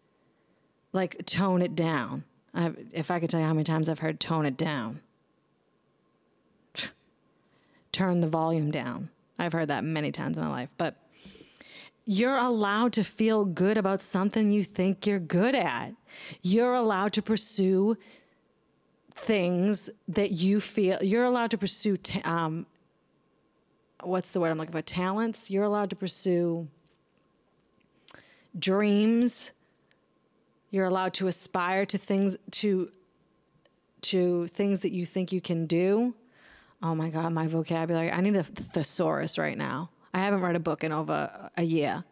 Like, 0.93 1.25
tone 1.25 1.63
it 1.63 1.73
down. 1.75 2.25
I've, 2.53 2.77
if 2.93 3.09
I 3.09 3.19
could 3.19 3.31
tell 3.31 3.39
you 3.39 3.47
how 3.47 3.53
many 3.53 3.63
times 3.63 3.89
I've 3.89 3.99
heard 3.99 4.19
tone 4.19 4.45
it 4.45 4.55
down, 4.55 5.01
turn 7.91 8.19
the 8.19 8.27
volume 8.27 8.69
down. 8.69 9.09
I've 9.37 9.53
heard 9.53 9.67
that 9.67 9.83
many 9.83 10.11
times 10.11 10.37
in 10.37 10.43
my 10.43 10.49
life. 10.49 10.71
But 10.77 10.95
you're 12.05 12.37
allowed 12.37 12.93
to 12.93 13.03
feel 13.03 13.45
good 13.45 13.77
about 13.77 14.01
something 14.01 14.51
you 14.51 14.63
think 14.63 15.07
you're 15.07 15.19
good 15.19 15.55
at. 15.55 15.93
You're 16.41 16.73
allowed 16.73 17.13
to 17.13 17.21
pursue 17.21 17.97
things 19.13 19.89
that 20.09 20.31
you 20.31 20.59
feel 20.59 21.01
you're 21.01 21.23
allowed 21.23 21.49
to 21.49 21.57
pursue 21.57 21.95
t- 21.95 22.21
um, 22.23 22.65
what's 24.03 24.31
the 24.31 24.39
word 24.39 24.51
I'm 24.51 24.57
looking 24.57 24.73
for? 24.73 24.81
Talents. 24.81 25.49
You're 25.49 25.63
allowed 25.63 25.89
to 25.89 25.95
pursue 25.95 26.67
dreams. 28.57 29.51
You're 30.69 30.85
allowed 30.85 31.13
to 31.15 31.27
aspire 31.27 31.85
to 31.87 31.97
things 31.97 32.37
to 32.51 32.91
to 34.01 34.47
things 34.47 34.81
that 34.81 34.91
you 34.91 35.05
think 35.05 35.31
you 35.31 35.41
can 35.41 35.65
do. 35.65 36.13
Oh 36.81 36.95
my 36.95 37.09
god, 37.09 37.31
my 37.33 37.47
vocabulary. 37.47 38.11
I 38.11 38.21
need 38.21 38.35
a 38.35 38.43
thesaurus 38.43 39.37
right 39.37 39.57
now. 39.57 39.89
I 40.13 40.19
haven't 40.19 40.41
read 40.41 40.55
a 40.55 40.59
book 40.59 40.83
in 40.83 40.91
over 40.91 41.49
a 41.57 41.63
year. 41.63 42.03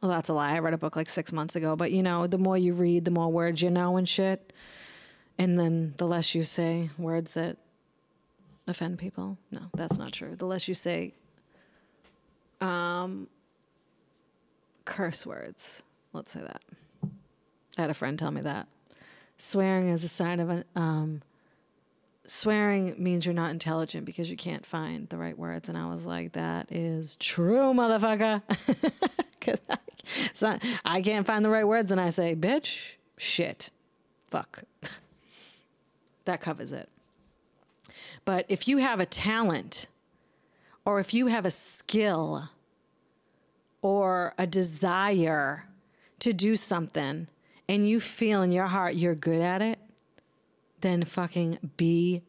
Well, 0.00 0.10
that's 0.10 0.28
a 0.28 0.34
lie. 0.34 0.54
I 0.54 0.58
read 0.60 0.74
a 0.74 0.78
book 0.78 0.96
like 0.96 1.08
six 1.08 1.32
months 1.32 1.56
ago. 1.56 1.74
But 1.76 1.90
you 1.90 2.02
know, 2.02 2.26
the 2.26 2.38
more 2.38 2.56
you 2.56 2.72
read, 2.72 3.04
the 3.04 3.10
more 3.10 3.30
words 3.30 3.62
you 3.62 3.70
know 3.70 3.96
and 3.96 4.08
shit. 4.08 4.52
And 5.38 5.58
then 5.58 5.94
the 5.98 6.06
less 6.06 6.34
you 6.34 6.44
say 6.44 6.90
words 6.98 7.34
that 7.34 7.56
offend 8.66 8.98
people. 8.98 9.38
No, 9.50 9.62
that's 9.74 9.98
not 9.98 10.12
true. 10.12 10.36
The 10.36 10.46
less 10.46 10.68
you 10.68 10.74
say 10.74 11.14
um, 12.60 13.28
curse 14.84 15.26
words, 15.26 15.82
let's 16.12 16.32
say 16.32 16.40
that. 16.40 16.62
I 17.76 17.82
had 17.82 17.90
a 17.90 17.94
friend 17.94 18.18
tell 18.18 18.30
me 18.30 18.40
that. 18.40 18.66
Swearing 19.36 19.88
is 19.88 20.04
a 20.04 20.08
sign 20.08 20.40
of 20.40 20.48
an. 20.48 20.64
Um, 20.74 21.22
swearing 22.28 22.94
means 23.02 23.26
you're 23.26 23.34
not 23.34 23.50
intelligent 23.50 24.04
because 24.04 24.30
you 24.30 24.36
can't 24.36 24.66
find 24.66 25.08
the 25.08 25.16
right 25.16 25.38
words. 25.38 25.68
And 25.68 25.76
I 25.76 25.88
was 25.88 26.06
like, 26.06 26.32
that 26.32 26.70
is 26.70 27.16
true, 27.16 27.72
motherfucker. 27.72 28.42
Cause 29.40 30.42
I, 30.42 30.58
I 30.84 31.00
can't 31.02 31.26
find 31.26 31.44
the 31.44 31.50
right 31.50 31.66
words. 31.66 31.90
And 31.90 32.00
I 32.00 32.10
say, 32.10 32.34
bitch, 32.34 32.96
shit, 33.16 33.70
fuck. 34.30 34.64
that 36.24 36.40
covers 36.40 36.72
it. 36.72 36.88
But 38.24 38.46
if 38.48 38.68
you 38.68 38.78
have 38.78 39.00
a 39.00 39.06
talent, 39.06 39.86
or 40.84 41.00
if 41.00 41.14
you 41.14 41.28
have 41.28 41.46
a 41.46 41.50
skill, 41.50 42.50
or 43.80 44.34
a 44.36 44.46
desire 44.46 45.64
to 46.18 46.32
do 46.32 46.56
something, 46.56 47.28
and 47.68 47.88
you 47.88 48.00
feel 48.00 48.42
in 48.42 48.52
your 48.52 48.66
heart 48.66 48.94
you're 48.94 49.14
good 49.14 49.40
at 49.40 49.62
it, 49.62 49.78
then 50.80 51.04
fucking 51.04 51.58
be 51.76 52.22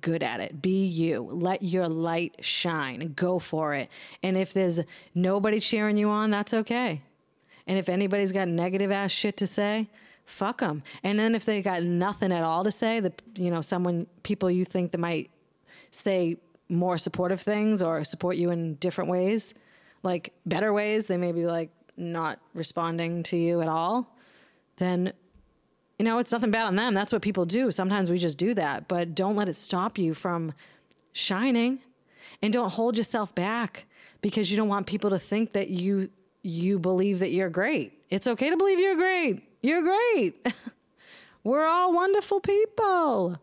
good 0.00 0.22
at 0.22 0.40
it. 0.40 0.62
Be 0.62 0.84
you. 0.86 1.20
Let 1.20 1.62
your 1.62 1.88
light 1.88 2.36
shine. 2.40 3.12
Go 3.14 3.38
for 3.38 3.74
it. 3.74 3.90
And 4.22 4.36
if 4.36 4.52
there's 4.52 4.80
nobody 5.14 5.60
cheering 5.60 5.96
you 5.96 6.08
on, 6.08 6.30
that's 6.30 6.54
okay. 6.54 7.02
And 7.66 7.78
if 7.78 7.88
anybody's 7.88 8.32
got 8.32 8.48
negative 8.48 8.90
ass 8.90 9.10
shit 9.10 9.36
to 9.38 9.46
say, 9.46 9.88
fuck 10.24 10.60
them. 10.60 10.82
And 11.02 11.18
then 11.18 11.34
if 11.34 11.44
they 11.44 11.62
got 11.62 11.82
nothing 11.82 12.32
at 12.32 12.42
all 12.42 12.64
to 12.64 12.70
say, 12.70 13.00
the 13.00 13.12
you 13.36 13.50
know 13.50 13.60
someone 13.60 14.06
people 14.22 14.50
you 14.50 14.64
think 14.64 14.92
that 14.92 14.98
might 14.98 15.30
say 15.90 16.38
more 16.68 16.96
supportive 16.96 17.40
things 17.40 17.82
or 17.82 18.02
support 18.02 18.36
you 18.36 18.50
in 18.50 18.76
different 18.76 19.10
ways, 19.10 19.54
like 20.02 20.32
better 20.46 20.72
ways, 20.72 21.06
they 21.06 21.16
may 21.16 21.32
be 21.32 21.46
like 21.46 21.70
not 21.96 22.40
responding 22.54 23.22
to 23.24 23.36
you 23.36 23.60
at 23.60 23.68
all, 23.68 24.16
then 24.76 25.12
you 26.02 26.08
know, 26.08 26.18
it's 26.18 26.32
nothing 26.32 26.50
bad 26.50 26.66
on 26.66 26.74
them. 26.74 26.94
That's 26.94 27.12
what 27.12 27.22
people 27.22 27.46
do. 27.46 27.70
Sometimes 27.70 28.10
we 28.10 28.18
just 28.18 28.36
do 28.36 28.54
that, 28.54 28.88
but 28.88 29.14
don't 29.14 29.36
let 29.36 29.48
it 29.48 29.54
stop 29.54 29.98
you 29.98 30.14
from 30.14 30.52
shining 31.12 31.78
and 32.42 32.52
don't 32.52 32.70
hold 32.70 32.96
yourself 32.96 33.32
back 33.36 33.86
because 34.20 34.50
you 34.50 34.56
don't 34.56 34.66
want 34.66 34.88
people 34.88 35.10
to 35.10 35.18
think 35.20 35.52
that 35.52 35.68
you 35.68 36.10
you 36.42 36.80
believe 36.80 37.20
that 37.20 37.30
you're 37.30 37.50
great. 37.50 37.92
It's 38.10 38.26
okay 38.26 38.50
to 38.50 38.56
believe 38.56 38.80
you're 38.80 38.96
great. 38.96 39.44
You're 39.62 39.82
great. 39.82 40.44
We're 41.44 41.66
all 41.66 41.92
wonderful 41.92 42.40
people. 42.40 43.38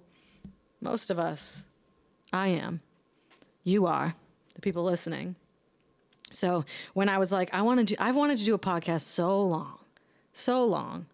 Most 0.82 1.10
of 1.10 1.18
us. 1.18 1.64
I 2.34 2.50
am. 2.50 2.82
You 3.64 3.86
are. 3.86 4.16
The 4.56 4.60
people 4.60 4.84
listening. 4.84 5.38
So 6.30 6.66
when 6.94 7.08
I 7.08 7.20
was 7.20 7.32
like, 7.32 7.52
I 7.54 7.62
want 7.62 7.80
to 7.80 7.86
do, 7.86 7.96
I've 8.00 8.18
wanted 8.18 8.38
to 8.40 8.44
do 8.44 8.54
a 8.54 8.60
podcast 8.60 9.04
so 9.04 9.46
long, 9.46 9.80
so 10.34 10.66
long. 10.66 11.06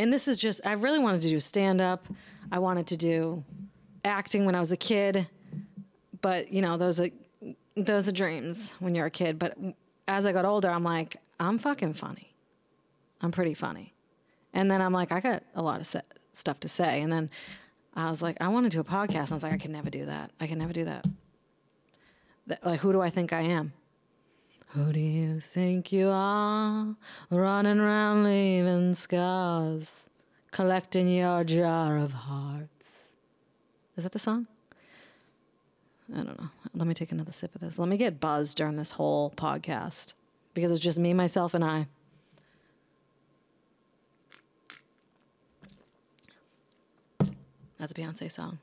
And 0.00 0.10
this 0.10 0.28
is 0.28 0.38
just, 0.38 0.62
I 0.64 0.72
really 0.72 0.98
wanted 0.98 1.20
to 1.20 1.28
do 1.28 1.38
stand 1.38 1.82
up. 1.82 2.08
I 2.50 2.58
wanted 2.58 2.86
to 2.86 2.96
do 2.96 3.44
acting 4.02 4.46
when 4.46 4.54
I 4.54 4.60
was 4.60 4.72
a 4.72 4.76
kid. 4.78 5.28
But, 6.22 6.50
you 6.50 6.62
know, 6.62 6.78
those 6.78 7.00
are, 7.00 7.08
those 7.76 8.08
are 8.08 8.12
dreams 8.12 8.76
when 8.80 8.94
you're 8.94 9.04
a 9.04 9.10
kid. 9.10 9.38
But 9.38 9.58
as 10.08 10.24
I 10.24 10.32
got 10.32 10.46
older, 10.46 10.70
I'm 10.70 10.84
like, 10.84 11.18
I'm 11.38 11.58
fucking 11.58 11.92
funny. 11.92 12.34
I'm 13.20 13.30
pretty 13.30 13.52
funny. 13.52 13.92
And 14.54 14.70
then 14.70 14.80
I'm 14.80 14.94
like, 14.94 15.12
I 15.12 15.20
got 15.20 15.42
a 15.54 15.60
lot 15.60 15.80
of 15.80 15.86
se- 15.86 16.00
stuff 16.32 16.60
to 16.60 16.68
say. 16.68 17.02
And 17.02 17.12
then 17.12 17.28
I 17.92 18.08
was 18.08 18.22
like, 18.22 18.38
I 18.40 18.48
want 18.48 18.64
to 18.64 18.70
do 18.70 18.80
a 18.80 18.84
podcast. 18.84 19.24
And 19.24 19.32
I 19.32 19.34
was 19.34 19.42
like, 19.42 19.52
I 19.52 19.58
can 19.58 19.72
never 19.72 19.90
do 19.90 20.06
that. 20.06 20.30
I 20.40 20.46
can 20.46 20.58
never 20.58 20.72
do 20.72 20.86
that. 20.86 21.04
Like, 22.64 22.80
who 22.80 22.92
do 22.92 23.02
I 23.02 23.10
think 23.10 23.34
I 23.34 23.42
am? 23.42 23.74
Who 24.74 24.92
do 24.92 25.00
you 25.00 25.40
think 25.40 25.90
you 25.90 26.10
are? 26.10 26.94
Running 27.28 27.80
around 27.80 28.22
leaving 28.22 28.94
scars, 28.94 30.08
collecting 30.52 31.08
your 31.08 31.42
jar 31.42 31.96
of 31.96 32.12
hearts. 32.12 33.16
Is 33.96 34.04
that 34.04 34.12
the 34.12 34.20
song? 34.20 34.46
I 36.12 36.18
don't 36.18 36.40
know. 36.40 36.50
Let 36.72 36.86
me 36.86 36.94
take 36.94 37.10
another 37.10 37.32
sip 37.32 37.52
of 37.56 37.60
this. 37.60 37.80
Let 37.80 37.88
me 37.88 37.96
get 37.96 38.20
buzzed 38.20 38.56
during 38.58 38.76
this 38.76 38.92
whole 38.92 39.30
podcast 39.32 40.12
because 40.54 40.70
it's 40.70 40.80
just 40.80 41.00
me, 41.00 41.14
myself, 41.14 41.52
and 41.52 41.64
I. 41.64 41.88
That's 47.76 47.90
a 47.90 47.94
Beyonce 47.94 48.30
song. 48.30 48.60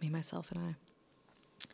Me, 0.00 0.08
myself, 0.08 0.50
and 0.52 0.64
I. 0.64 1.66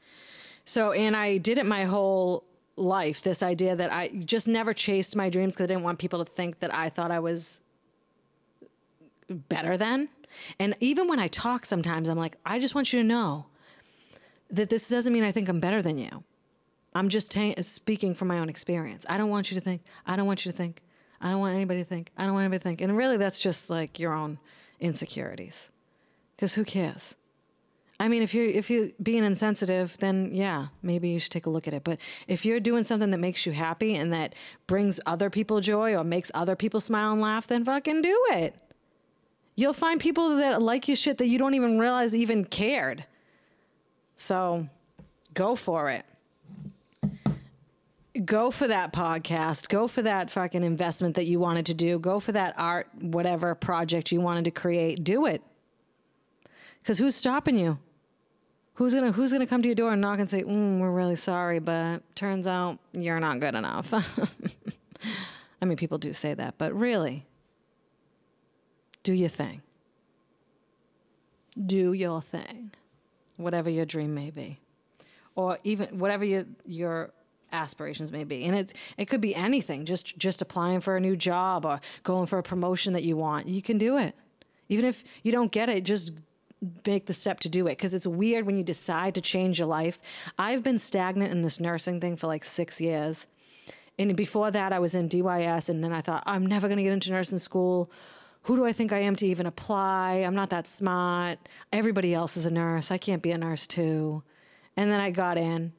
So, 0.64 0.90
and 0.90 1.14
I 1.14 1.38
did 1.38 1.58
it 1.58 1.66
my 1.66 1.84
whole 1.84 2.42
life. 2.76 3.22
This 3.22 3.42
idea 3.42 3.74
that 3.74 3.92
I 3.92 4.08
just 4.24 4.46
never 4.46 4.72
chased 4.74 5.16
my 5.16 5.30
dreams 5.30 5.54
because 5.54 5.64
I 5.64 5.68
didn't 5.68 5.82
want 5.82 5.98
people 5.98 6.24
to 6.24 6.30
think 6.30 6.60
that 6.60 6.74
I 6.74 6.88
thought 6.88 7.10
I 7.10 7.18
was 7.18 7.62
better 9.28 9.76
than. 9.76 10.08
And 10.60 10.76
even 10.80 11.08
when 11.08 11.18
I 11.18 11.28
talk 11.28 11.64
sometimes, 11.64 12.08
I'm 12.08 12.18
like, 12.18 12.36
I 12.44 12.58
just 12.58 12.74
want 12.74 12.92
you 12.92 13.00
to 13.00 13.06
know 13.06 13.46
that 14.50 14.68
this 14.68 14.88
doesn't 14.88 15.12
mean 15.12 15.24
I 15.24 15.32
think 15.32 15.48
I'm 15.48 15.60
better 15.60 15.82
than 15.82 15.98
you. 15.98 16.22
I'm 16.94 17.08
just 17.08 17.36
speaking 17.62 18.14
from 18.14 18.28
my 18.28 18.38
own 18.38 18.48
experience. 18.48 19.04
I 19.08 19.18
don't 19.18 19.30
want 19.30 19.50
you 19.50 19.54
to 19.56 19.60
think. 19.60 19.82
I 20.06 20.16
don't 20.16 20.26
want 20.26 20.46
you 20.46 20.52
to 20.52 20.56
think. 20.56 20.82
I 21.20 21.30
don't 21.30 21.40
want 21.40 21.54
anybody 21.54 21.80
to 21.80 21.84
think. 21.84 22.10
I 22.16 22.24
don't 22.24 22.34
want 22.34 22.44
anybody 22.44 22.58
to 22.58 22.62
think. 22.62 22.80
And 22.80 22.96
really, 22.96 23.16
that's 23.16 23.38
just 23.38 23.70
like 23.70 23.98
your 23.98 24.12
own 24.12 24.38
insecurities. 24.80 25.72
Because 26.36 26.54
who 26.54 26.64
cares? 26.64 27.16
I 27.98 28.08
mean, 28.08 28.22
if 28.22 28.34
you're 28.34 28.46
if 28.46 28.68
you're 28.68 28.88
being 29.02 29.24
insensitive, 29.24 29.96
then 29.98 30.30
yeah, 30.32 30.66
maybe 30.82 31.08
you 31.08 31.18
should 31.18 31.32
take 31.32 31.46
a 31.46 31.50
look 31.50 31.66
at 31.66 31.72
it. 31.72 31.82
But 31.82 31.98
if 32.28 32.44
you're 32.44 32.60
doing 32.60 32.84
something 32.84 33.10
that 33.10 33.18
makes 33.18 33.46
you 33.46 33.52
happy 33.52 33.94
and 33.94 34.12
that 34.12 34.34
brings 34.66 35.00
other 35.06 35.30
people 35.30 35.60
joy 35.60 35.94
or 35.96 36.04
makes 36.04 36.30
other 36.34 36.56
people 36.56 36.80
smile 36.80 37.12
and 37.12 37.22
laugh, 37.22 37.46
then 37.46 37.64
fucking 37.64 38.02
do 38.02 38.24
it. 38.30 38.54
You'll 39.54 39.72
find 39.72 39.98
people 39.98 40.36
that 40.36 40.60
like 40.60 40.88
your 40.88 40.96
shit 40.96 41.16
that 41.18 41.28
you 41.28 41.38
don't 41.38 41.54
even 41.54 41.78
realize 41.78 42.14
even 42.14 42.44
cared. 42.44 43.06
So, 44.16 44.68
go 45.32 45.54
for 45.54 45.90
it. 45.90 46.04
Go 48.24 48.50
for 48.50 48.68
that 48.68 48.92
podcast. 48.92 49.68
Go 49.68 49.88
for 49.88 50.02
that 50.02 50.30
fucking 50.30 50.62
investment 50.62 51.16
that 51.16 51.26
you 51.26 51.38
wanted 51.38 51.66
to 51.66 51.74
do. 51.74 51.98
Go 51.98 52.20
for 52.20 52.32
that 52.32 52.54
art, 52.58 52.88
whatever 52.98 53.54
project 53.54 54.12
you 54.12 54.20
wanted 54.20 54.44
to 54.44 54.50
create. 54.50 55.04
Do 55.04 55.26
it. 55.26 55.42
Because 56.78 56.98
who's 56.98 57.14
stopping 57.14 57.58
you? 57.58 57.78
Who's 58.76 58.92
gonna 58.94 59.12
Who's 59.12 59.32
gonna 59.32 59.46
come 59.46 59.62
to 59.62 59.68
your 59.68 59.74
door 59.74 59.92
and 59.92 60.00
knock 60.00 60.18
and 60.20 60.28
say, 60.28 60.42
mm, 60.42 60.80
"We're 60.80 60.92
really 60.92 61.16
sorry, 61.16 61.58
but 61.58 62.02
turns 62.14 62.46
out 62.46 62.78
you're 62.92 63.20
not 63.20 63.40
good 63.40 63.54
enough." 63.54 63.92
I 65.62 65.64
mean, 65.64 65.76
people 65.76 65.98
do 65.98 66.12
say 66.12 66.34
that, 66.34 66.58
but 66.58 66.74
really, 66.74 67.26
do 69.02 69.14
your 69.14 69.30
thing. 69.30 69.62
Do 71.64 71.94
your 71.94 72.20
thing, 72.20 72.72
whatever 73.38 73.70
your 73.70 73.86
dream 73.86 74.14
may 74.14 74.30
be, 74.30 74.60
or 75.34 75.58
even 75.64 75.98
whatever 75.98 76.24
your 76.24 76.44
your 76.66 77.12
aspirations 77.52 78.12
may 78.12 78.24
be. 78.24 78.44
And 78.44 78.54
it 78.54 78.74
it 78.98 79.06
could 79.06 79.22
be 79.22 79.34
anything, 79.34 79.86
just 79.86 80.18
just 80.18 80.42
applying 80.42 80.80
for 80.80 80.96
a 80.96 81.00
new 81.00 81.16
job 81.16 81.64
or 81.64 81.80
going 82.02 82.26
for 82.26 82.38
a 82.38 82.42
promotion 82.42 82.92
that 82.92 83.04
you 83.04 83.16
want. 83.16 83.48
You 83.48 83.62
can 83.62 83.78
do 83.78 83.96
it. 83.96 84.14
Even 84.68 84.84
if 84.84 85.02
you 85.22 85.32
don't 85.32 85.52
get 85.52 85.70
it, 85.70 85.84
just 85.84 86.12
make 86.86 87.06
the 87.06 87.14
step 87.14 87.40
to 87.40 87.48
do 87.48 87.66
it 87.66 87.78
because 87.78 87.94
it's 87.94 88.06
weird 88.06 88.46
when 88.46 88.56
you 88.56 88.64
decide 88.64 89.14
to 89.14 89.20
change 89.20 89.58
your 89.58 89.68
life. 89.68 89.98
I've 90.38 90.62
been 90.62 90.78
stagnant 90.78 91.32
in 91.32 91.42
this 91.42 91.60
nursing 91.60 92.00
thing 92.00 92.16
for 92.16 92.26
like 92.26 92.44
6 92.44 92.80
years. 92.80 93.26
And 93.98 94.14
before 94.16 94.50
that 94.50 94.72
I 94.72 94.78
was 94.78 94.94
in 94.94 95.08
DYS 95.08 95.68
and 95.68 95.82
then 95.82 95.92
I 95.92 96.00
thought 96.00 96.22
I'm 96.26 96.44
never 96.44 96.68
going 96.68 96.78
to 96.78 96.82
get 96.82 96.92
into 96.92 97.12
nursing 97.12 97.38
school. 97.38 97.90
Who 98.42 98.56
do 98.56 98.64
I 98.64 98.72
think 98.72 98.92
I 98.92 98.98
am 98.98 99.16
to 99.16 99.26
even 99.26 99.46
apply? 99.46 100.22
I'm 100.26 100.34
not 100.34 100.50
that 100.50 100.68
smart. 100.68 101.38
Everybody 101.72 102.14
else 102.14 102.36
is 102.36 102.46
a 102.46 102.50
nurse. 102.50 102.90
I 102.90 102.98
can't 102.98 103.22
be 103.22 103.32
a 103.32 103.38
nurse 103.38 103.66
too. 103.66 104.22
And 104.76 104.90
then 104.90 105.00
I 105.00 105.10
got 105.10 105.38
in 105.38 105.72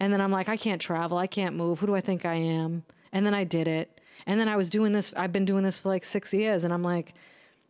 and 0.00 0.12
then 0.12 0.20
I'm 0.20 0.32
like, 0.32 0.48
I 0.48 0.56
can't 0.56 0.80
travel. 0.80 1.18
I 1.18 1.26
can't 1.26 1.56
move. 1.56 1.80
Who 1.80 1.86
do 1.86 1.94
I 1.94 2.00
think 2.00 2.24
I 2.24 2.34
am? 2.34 2.84
And 3.12 3.26
then 3.26 3.34
I 3.34 3.44
did 3.44 3.68
it. 3.68 4.00
And 4.26 4.40
then 4.40 4.48
I 4.48 4.56
was 4.56 4.70
doing 4.70 4.92
this. 4.92 5.14
I've 5.16 5.32
been 5.32 5.44
doing 5.44 5.62
this 5.62 5.78
for 5.78 5.90
like 5.90 6.04
six 6.04 6.34
years. 6.34 6.64
And 6.64 6.74
I'm 6.74 6.82
like, 6.82 7.14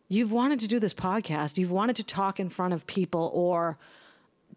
you've 0.09 0.31
wanted 0.31 0.59
to 0.59 0.67
do 0.67 0.79
this 0.79 0.93
podcast. 0.93 1.57
You've 1.57 1.71
wanted 1.71 1.95
to 1.97 2.03
talk 2.03 2.39
in 2.39 2.49
front 2.49 2.73
of 2.73 2.85
people 2.85 3.31
or 3.33 3.77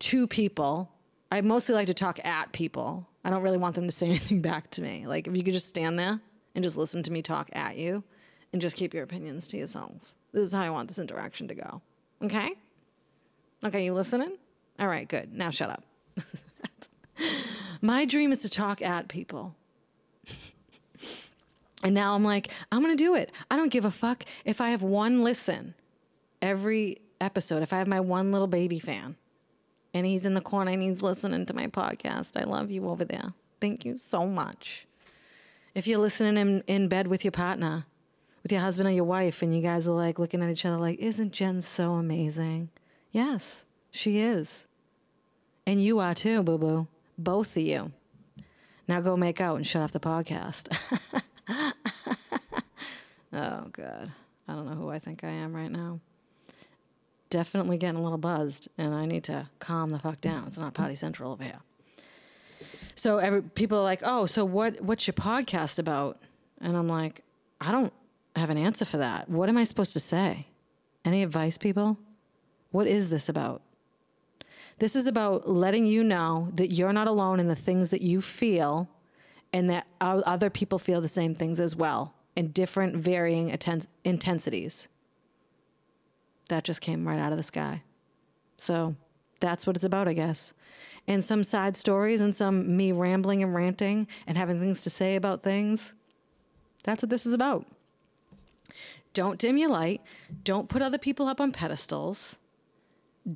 to 0.00 0.26
people. 0.26 0.90
I 1.30 1.40
mostly 1.42 1.75
like 1.75 1.87
to 1.87 1.94
talk 1.94 2.18
at 2.25 2.52
people. 2.52 3.09
I 3.25 3.30
don't 3.30 3.42
really 3.42 3.59
want 3.59 3.76
them 3.76 3.85
to 3.85 3.92
say 3.92 4.06
anything 4.09 4.40
back 4.40 4.68
to 4.71 4.82
me. 4.82 5.06
Like, 5.06 5.28
if 5.28 5.37
you 5.37 5.44
could 5.44 5.54
just 5.54 5.68
stand 5.68 5.99
there 5.99 6.21
and 6.54 6.64
just 6.64 6.76
listen 6.76 7.02
to 7.04 7.12
me 7.12 7.23
talk 7.23 7.50
at 7.52 7.76
you 7.76 8.02
and 8.52 8.61
just 8.61 8.76
keep 8.76 8.92
your 8.92 9.04
opinions 9.04 9.47
to 9.49 9.56
yourself. 9.56 10.14
This 10.32 10.47
is 10.47 10.52
how 10.52 10.62
I 10.62 10.71
want 10.71 10.88
this 10.88 10.99
interaction 10.99 11.49
to 11.49 11.54
go. 11.54 11.82
Okay? 12.23 12.52
Okay, 13.64 13.85
you 13.85 13.92
listening? 13.92 14.37
All 14.78 14.88
right, 14.88 15.06
good. 15.06 15.32
Now 15.32 15.50
shut 15.50 15.71
up. 15.71 15.85
My 17.82 18.04
dream 18.04 18.32
is 18.32 18.42
to 18.42 18.50
talk 18.50 18.82
at 18.82 19.09
people. 19.09 19.54
and 21.83 21.95
now 21.95 22.15
I'm 22.15 22.25
like, 22.25 22.51
I'm 22.71 22.83
going 22.83 22.97
to 22.97 23.05
do 23.05 23.15
it. 23.15 23.33
I 23.51 23.57
don't 23.57 23.73
give 23.73 23.85
a 23.85 23.91
fuck 23.91 24.25
if 24.45 24.61
I 24.61 24.71
have 24.71 24.83
one 24.83 25.23
listen 25.23 25.75
every 26.41 27.01
episode, 27.21 27.62
if 27.62 27.73
I 27.73 27.79
have 27.79 27.89
my 27.89 28.01
one 28.01 28.33
little 28.33 28.47
baby 28.47 28.79
fan 28.79 29.17
and 29.95 30.07
he's 30.07 30.25
in 30.25 30.35
the 30.35 30.41
corner 30.41 30.71
and 30.71 30.83
he's 30.83 31.03
listening 31.03 31.47
to 31.47 31.55
my 31.55 31.67
podcast. 31.67 32.41
I 32.41 32.45
love 32.45 32.71
you 32.71 32.89
over 32.89 33.05
there. 33.05 33.35
Thank 33.61 33.85
you 33.85 33.97
so 33.97 34.27
much. 34.27 34.87
If 35.75 35.87
you're 35.87 35.99
listening 35.99 36.37
in, 36.37 36.62
in 36.67 36.89
bed 36.89 37.07
with 37.07 37.25
your 37.25 37.33
partner, 37.33 37.87
with 38.43 38.53
your 38.53 38.61
husband 38.61 38.89
or 38.89 38.93
your 38.93 39.05
wife, 39.05 39.43
and 39.43 39.55
you 39.55 39.62
guys 39.62 39.87
are 39.87 39.93
like 39.93 40.19
looking 40.19 40.43
at 40.43 40.51
each 40.51 40.65
other 40.67 40.77
like, 40.77 40.99
isn't 40.99 41.33
Jen 41.33 41.62
so 41.62 41.93
amazing? 41.95 42.71
Yes, 43.11 43.65
she 43.91 44.19
is. 44.19 44.67
And 45.67 45.83
you 45.83 46.01
are 46.01 46.15
too, 46.15 46.43
boo 46.43 46.59
boo. 46.59 46.89
Both 47.17 47.57
of 47.57 47.62
you. 47.62 47.93
Now 48.89 49.01
go 49.01 49.17
make 49.17 49.41
out 49.41 49.57
and 49.57 49.67
shut 49.67 49.83
off 49.83 49.93
the 49.93 50.01
podcast. 50.01 50.77
oh, 53.32 53.64
God. 53.72 54.12
I 54.49 54.54
don't 54.54 54.66
know 54.66 54.75
who 54.75 54.90
I 54.90 54.99
think 54.99 55.25
I 55.25 55.28
am 55.28 55.54
right 55.54 55.70
now. 55.70 56.00
Definitely 57.30 57.78
getting 57.78 57.99
a 57.99 58.02
little 58.02 58.18
buzzed, 58.18 58.68
and 58.76 58.94
I 58.94 59.06
need 59.06 59.25
to 59.25 59.49
calm 59.58 59.90
the 59.90 59.99
fuck 59.99 60.20
down. 60.20 60.46
It's 60.46 60.58
not 60.58 60.75
Potty 60.75 60.94
Central 60.94 61.32
over 61.32 61.44
here. 61.44 61.61
So 62.94 63.18
every, 63.18 63.42
people 63.42 63.78
are 63.78 63.82
like, 63.82 64.02
"Oh, 64.04 64.26
so 64.26 64.44
what? 64.44 64.82
What's 64.82 65.06
your 65.06 65.14
podcast 65.14 65.78
about?" 65.78 66.18
And 66.61 66.76
I'm 66.76 66.88
like, 66.88 67.22
"I 67.61 67.72
don't 67.72 67.92
have 68.37 68.50
an 68.50 68.58
answer 68.58 68.84
for 68.84 68.99
that. 68.99 69.30
What 69.30 69.49
am 69.49 69.56
I 69.56 69.64
supposed 69.64 69.94
to 69.94 70.00
say? 70.00 70.49
Any 71.04 71.22
advice, 71.22 71.56
people? 71.56 71.96
What 72.70 72.87
is 72.87 73.08
this 73.08 73.30
about?" 73.30 73.62
This 74.78 74.94
is 74.96 75.06
about 75.06 75.49
letting 75.49 75.87
you 75.87 76.02
know 76.04 76.49
that 76.54 76.72
you're 76.72 76.92
not 76.92 77.06
alone 77.06 77.40
in 77.40 77.46
the 77.49 77.54
things 77.54 77.90
that 77.90 78.02
you 78.02 78.20
feel 78.20 78.90
and 79.52 79.68
that 79.71 79.87
other 80.00 80.50
people 80.50 80.78
feel 80.78 81.00
the 81.00 81.09
same 81.09 81.35
things 81.35 81.61
as 81.61 81.76
well 81.76 82.14
in 82.37 82.49
different 82.52 82.97
varying 82.97 83.52
atten- 83.52 83.87
intensities. 84.04 84.88
That 86.48 86.64
just 86.64 86.81
came 86.81 87.07
right 87.07 87.18
out 87.18 87.33
of 87.33 87.37
the 87.37 87.42
sky. 87.42 87.83
So 88.57 88.96
that's 89.40 89.66
what 89.66 89.77
it's 89.77 89.85
about, 89.85 90.09
I 90.09 90.12
guess. 90.12 90.55
And 91.07 91.22
some 91.22 91.44
side 91.44 91.77
stories 91.77 92.20
and 92.20 92.35
some 92.35 92.77
me 92.77 92.92
rambling 92.92 93.42
and 93.42 93.55
ranting 93.55 94.07
and 94.27 94.38
having 94.38 94.61
things 94.61 94.83
to 94.83 94.90
say 94.90 95.16
about 95.16 95.42
things. 95.42 95.94
That's 96.85 97.03
what 97.03 97.11
this 97.11 97.27
is 97.27 97.33
about. 97.33 97.66
Don't 99.12 99.38
dim 99.38 99.59
your 99.59 99.68
light. 99.68 100.00
Don't 100.44 100.68
put 100.68 100.81
other 100.81 100.98
people 100.98 101.27
up 101.27 101.40
on 101.40 101.53
pedestals 101.53 102.38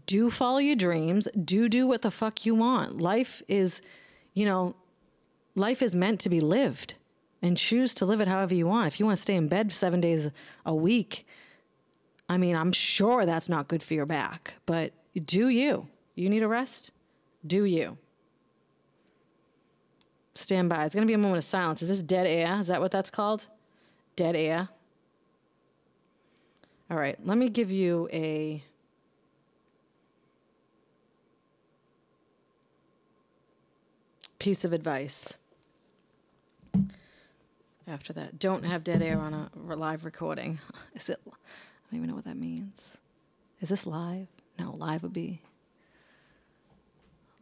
do 0.07 0.31
follow 0.31 0.59
your 0.59 0.77
dreams, 0.77 1.29
do 1.33 1.69
do 1.69 1.87
what 1.87 2.03
the 2.03 2.11
fuck 2.11 2.45
you 2.45 2.55
want. 2.55 3.01
Life 3.01 3.43
is, 3.49 3.83
you 4.35 4.45
know, 4.45 4.75
life 5.57 5.83
is 5.83 5.97
meant 5.97 6.21
to 6.21 6.29
be 6.29 6.40
lived 6.40 6.95
and 7.42 7.57
choose 7.57 7.95
to 7.95 8.07
live 8.07 8.21
it 8.21 8.29
however 8.29 8.55
you 8.55 8.66
want. 8.66 8.87
If 8.87 9.01
you 9.01 9.07
want 9.07 9.16
to 9.16 9.23
stay 9.23 9.35
in 9.35 9.49
bed 9.49 9.73
7 9.73 10.01
days 10.01 10.31
a 10.64 10.75
week, 10.75 11.27
I 12.29 12.38
mean, 12.38 12.55
I'm 12.57 12.73
sure 12.73 13.25
that's 13.27 13.49
not 13.49 13.69
good 13.69 13.83
for 13.83 13.95
your 13.95 14.07
back, 14.07 14.55
but 14.66 14.92
do 15.14 15.49
you. 15.49 15.88
You 16.14 16.29
need 16.29 16.42
a 16.42 16.49
rest? 16.49 16.92
Do 17.47 17.64
you. 17.64 17.99
Stand 20.35 20.69
by. 20.69 20.85
It's 20.85 20.95
going 20.95 21.07
to 21.07 21.11
be 21.11 21.14
a 21.14 21.19
moment 21.19 21.38
of 21.38 21.45
silence. 21.45 21.83
Is 21.83 21.88
this 21.88 22.03
dead 22.03 22.27
air? 22.27 22.59
Is 22.59 22.66
that 22.66 22.81
what 22.81 22.90
that's 22.90 23.11
called? 23.11 23.47
Dead 24.16 24.37
air. 24.37 24.69
All 26.90 26.97
right, 26.97 27.19
let 27.25 27.37
me 27.37 27.49
give 27.49 27.71
you 27.71 28.09
a 28.12 28.62
piece 34.38 34.64
of 34.64 34.73
advice 34.73 35.37
after 37.87 38.12
that. 38.14 38.38
Don't 38.38 38.64
have 38.64 38.85
dead 38.85 39.03
air 39.03 39.18
on 39.18 39.35
a 39.35 39.51
live 39.75 40.05
recording. 40.05 40.59
Is 40.94 41.09
it? 41.09 41.20
I 41.27 41.31
don't 41.90 41.99
even 41.99 42.09
know 42.09 42.16
what 42.16 42.25
that 42.25 42.37
means. 42.37 42.99
Is 43.61 43.68
this 43.68 43.87
live? 43.87 44.29
No, 44.61 44.72
live 44.72 45.03
would 45.03 45.12
be. 45.12 45.42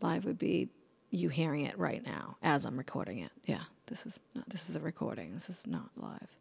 Live 0.01 0.25
would 0.25 0.39
be 0.39 0.69
you 1.11 1.29
hearing 1.29 1.65
it 1.65 1.79
right 1.79 2.05
now 2.05 2.37
as 2.43 2.65
I'm 2.65 2.77
recording 2.77 3.21
it. 3.21 3.31
Yeah, 3.45 3.63
this 3.87 4.05
is 4.05 4.21
not. 4.35 4.49
This 4.49 4.69
is 4.69 4.77
a 4.77 4.81
recording. 4.81 5.33
This 5.35 5.49
is 5.49 5.67
not 5.67 5.91
live. 5.97 6.37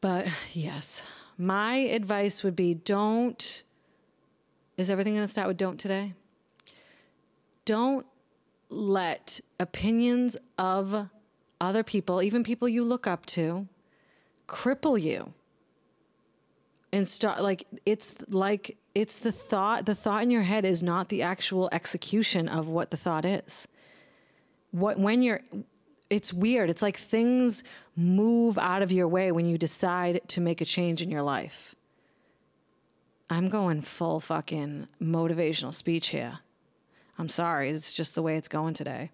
But 0.00 0.28
yes, 0.52 1.02
my 1.36 1.76
advice 1.76 2.42
would 2.42 2.56
be 2.56 2.74
don't. 2.74 3.62
Is 4.76 4.90
everything 4.90 5.14
going 5.14 5.24
to 5.24 5.28
start 5.28 5.48
with 5.48 5.56
don't 5.56 5.78
today? 5.78 6.14
Don't 7.64 8.06
let 8.70 9.40
opinions 9.58 10.36
of 10.56 11.08
other 11.60 11.82
people, 11.82 12.22
even 12.22 12.44
people 12.44 12.68
you 12.68 12.84
look 12.84 13.06
up 13.06 13.26
to, 13.26 13.66
cripple 14.46 15.00
you. 15.00 15.32
And 16.90 17.06
start 17.06 17.42
like 17.42 17.66
it's 17.84 18.14
like 18.30 18.78
it's 18.94 19.18
the 19.18 19.30
thought 19.30 19.84
the 19.84 19.94
thought 19.94 20.22
in 20.22 20.30
your 20.30 20.42
head 20.42 20.64
is 20.64 20.82
not 20.82 21.10
the 21.10 21.20
actual 21.20 21.68
execution 21.70 22.48
of 22.48 22.66
what 22.68 22.90
the 22.90 22.96
thought 22.96 23.26
is. 23.26 23.68
What 24.70 24.98
when 24.98 25.22
you're 25.22 25.42
it's 26.10 26.32
weird. 26.32 26.70
It's 26.70 26.82
like 26.82 26.96
things 26.96 27.62
move 27.96 28.58
out 28.58 28.82
of 28.82 28.92
your 28.92 29.08
way 29.08 29.30
when 29.32 29.46
you 29.46 29.58
decide 29.58 30.20
to 30.28 30.40
make 30.40 30.60
a 30.60 30.64
change 30.64 31.02
in 31.02 31.10
your 31.10 31.22
life. 31.22 31.74
I'm 33.30 33.48
going 33.48 33.82
full 33.82 34.20
fucking 34.20 34.88
motivational 35.02 35.74
speech 35.74 36.08
here. 36.08 36.38
I'm 37.18 37.28
sorry, 37.28 37.70
it's 37.70 37.92
just 37.92 38.14
the 38.14 38.22
way 38.22 38.36
it's 38.36 38.48
going 38.48 38.74
today. 38.74 39.10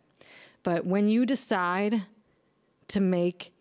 But 0.62 0.87
when 0.87 1.09
you 1.09 1.26
decide 1.26 2.02
to 2.88 3.01
make 3.01 3.53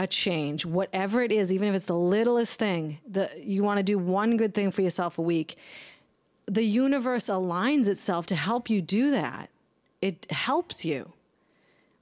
a 0.00 0.06
change, 0.06 0.66
whatever 0.66 1.22
it 1.22 1.32
is, 1.32 1.52
even 1.52 1.68
if 1.68 1.74
it's 1.74 1.86
the 1.86 1.96
littlest 1.96 2.58
thing, 2.58 2.98
that 3.08 3.44
you 3.44 3.62
want 3.62 3.78
to 3.78 3.82
do 3.82 3.98
one 3.98 4.36
good 4.36 4.54
thing 4.54 4.70
for 4.70 4.82
yourself 4.82 5.18
a 5.18 5.22
week, 5.22 5.56
the 6.46 6.64
universe 6.64 7.26
aligns 7.26 7.88
itself 7.88 8.26
to 8.26 8.34
help 8.34 8.68
you 8.68 8.82
do 8.82 9.10
that. 9.10 9.50
It 10.02 10.30
helps 10.30 10.84
you. 10.84 11.12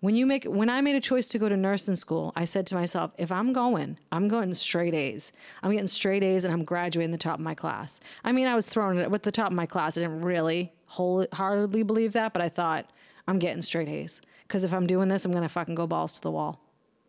When 0.01 0.17
you 0.17 0.27
make 0.27 0.45
when 0.45 0.69
I 0.69 0.81
made 0.81 0.97
a 0.97 1.01
choice 1.01 1.29
to 1.29 1.39
go 1.39 1.49
to 1.49 1.57
nursing 1.57 1.95
school, 1.95 2.33
I 2.35 2.45
said 2.45 2.67
to 2.69 2.75
myself, 2.75 3.13
if 3.19 3.31
I'm 3.31 3.53
going, 3.53 3.99
I'm 4.11 4.27
going 4.27 4.53
straight 4.55 4.95
A's. 4.95 5.33
I'm 5.63 5.71
getting 5.71 5.87
straight 5.87 6.25
A's 6.25 6.45
and 6.45 6.53
I'm 6.53 6.65
graduating 6.65 7.13
the 7.13 7.19
top 7.19 7.39
of 7.39 7.45
my 7.45 7.55
class. 7.55 8.01
I 8.25 8.33
mean, 8.33 8.49
I 8.49 8.57
was 8.57 8.67
thrown 8.67 8.99
it 8.99 9.13
with 9.13 9.23
the 9.23 9.31
top 9.31 9.53
of 9.53 9.57
my 9.57 9.67
class. 9.67 9.97
I 9.97 10.01
didn't 10.01 10.23
really 10.23 10.73
wholeheartedly 10.87 11.85
believe 11.85 12.15
that, 12.15 12.33
but 12.33 12.43
I 12.43 12.49
thought 12.49 12.91
I'm 13.29 13.39
getting 13.39 13.63
straight 13.63 13.89
A's 13.89 14.21
because 14.49 14.65
if 14.65 14.75
I'm 14.75 14.89
doing 14.89 15.09
this, 15.09 15.25
I'm 15.25 15.31
gonna 15.31 15.49
fucking 15.49 15.77
go 15.77 15.87
balls 15.87 16.15
to 16.15 16.21
the 16.21 16.33
wall. 16.33 16.62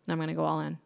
I'm 0.08 0.18
gonna 0.18 0.34
go 0.34 0.44
all 0.44 0.60
in. 0.60 0.78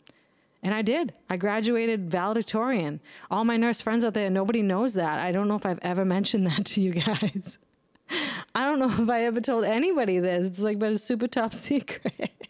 And 0.63 0.75
I 0.75 0.83
did. 0.83 1.13
I 1.31 1.37
graduated 1.37 2.11
valedictorian. 2.11 3.01
All 3.31 3.45
my 3.45 3.57
nurse 3.57 3.81
friends 3.81 4.05
out 4.05 4.15
there, 4.15 4.29
nobody 4.29 4.61
knows 4.61 4.95
that. 4.95 5.21
I 5.21 5.31
don't 5.31 5.47
know 5.47 5.55
if 5.55 5.65
I've 5.65 5.79
ever 5.83 6.05
mentioned 6.05 6.47
that 6.49 6.65
to 6.67 6.81
you 6.81 6.93
guys. 6.93 7.59
I 8.55 8.65
don't 8.65 8.79
know 8.79 8.91
if 8.91 9.09
I 9.09 9.25
ever 9.25 9.41
told 9.41 9.65
anybody 9.65 10.19
this. 10.19 10.47
It's 10.47 10.59
like, 10.59 10.79
but 10.79 10.93
a 10.93 10.99
super 10.99 11.29
top 11.29 11.53
secret. 11.55 12.49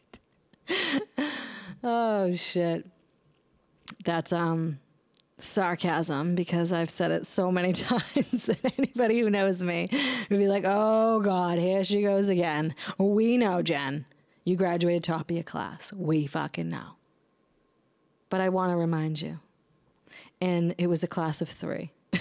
oh 1.85 2.33
shit. 2.35 2.87
That's 4.05 4.33
um 4.33 4.79
sarcasm 5.39 6.35
because 6.35 6.73
I've 6.73 6.91
said 6.91 7.11
it 7.11 7.27
so 7.27 7.53
many 7.53 7.73
times 7.73 8.47
that 8.47 8.73
anybody 8.79 9.21
who 9.21 9.31
knows 9.31 9.63
me 9.63 9.89
would 10.31 10.39
be 10.39 10.49
like, 10.49 10.65
"Oh 10.67 11.21
God, 11.21 11.59
here 11.59 11.85
she 11.85 12.03
goes 12.03 12.29
again." 12.29 12.75
We 12.99 13.37
know, 13.37 13.63
Jen. 13.63 14.07
You 14.49 14.57
graduated 14.57 15.05
top 15.05 15.31
of 15.31 15.37
your 15.37 15.45
class. 15.45 15.93
We 15.93 16.25
fucking 16.25 16.71
know. 16.71 16.97
But 18.31 18.41
I 18.41 18.49
want 18.49 18.73
to 18.73 18.79
remind 18.79 19.21
you. 19.21 19.41
And 20.41 20.75
it 20.79 20.87
was 20.87 21.03
a 21.03 21.07
class 21.07 21.43
of 21.43 21.51
three. 21.51 21.93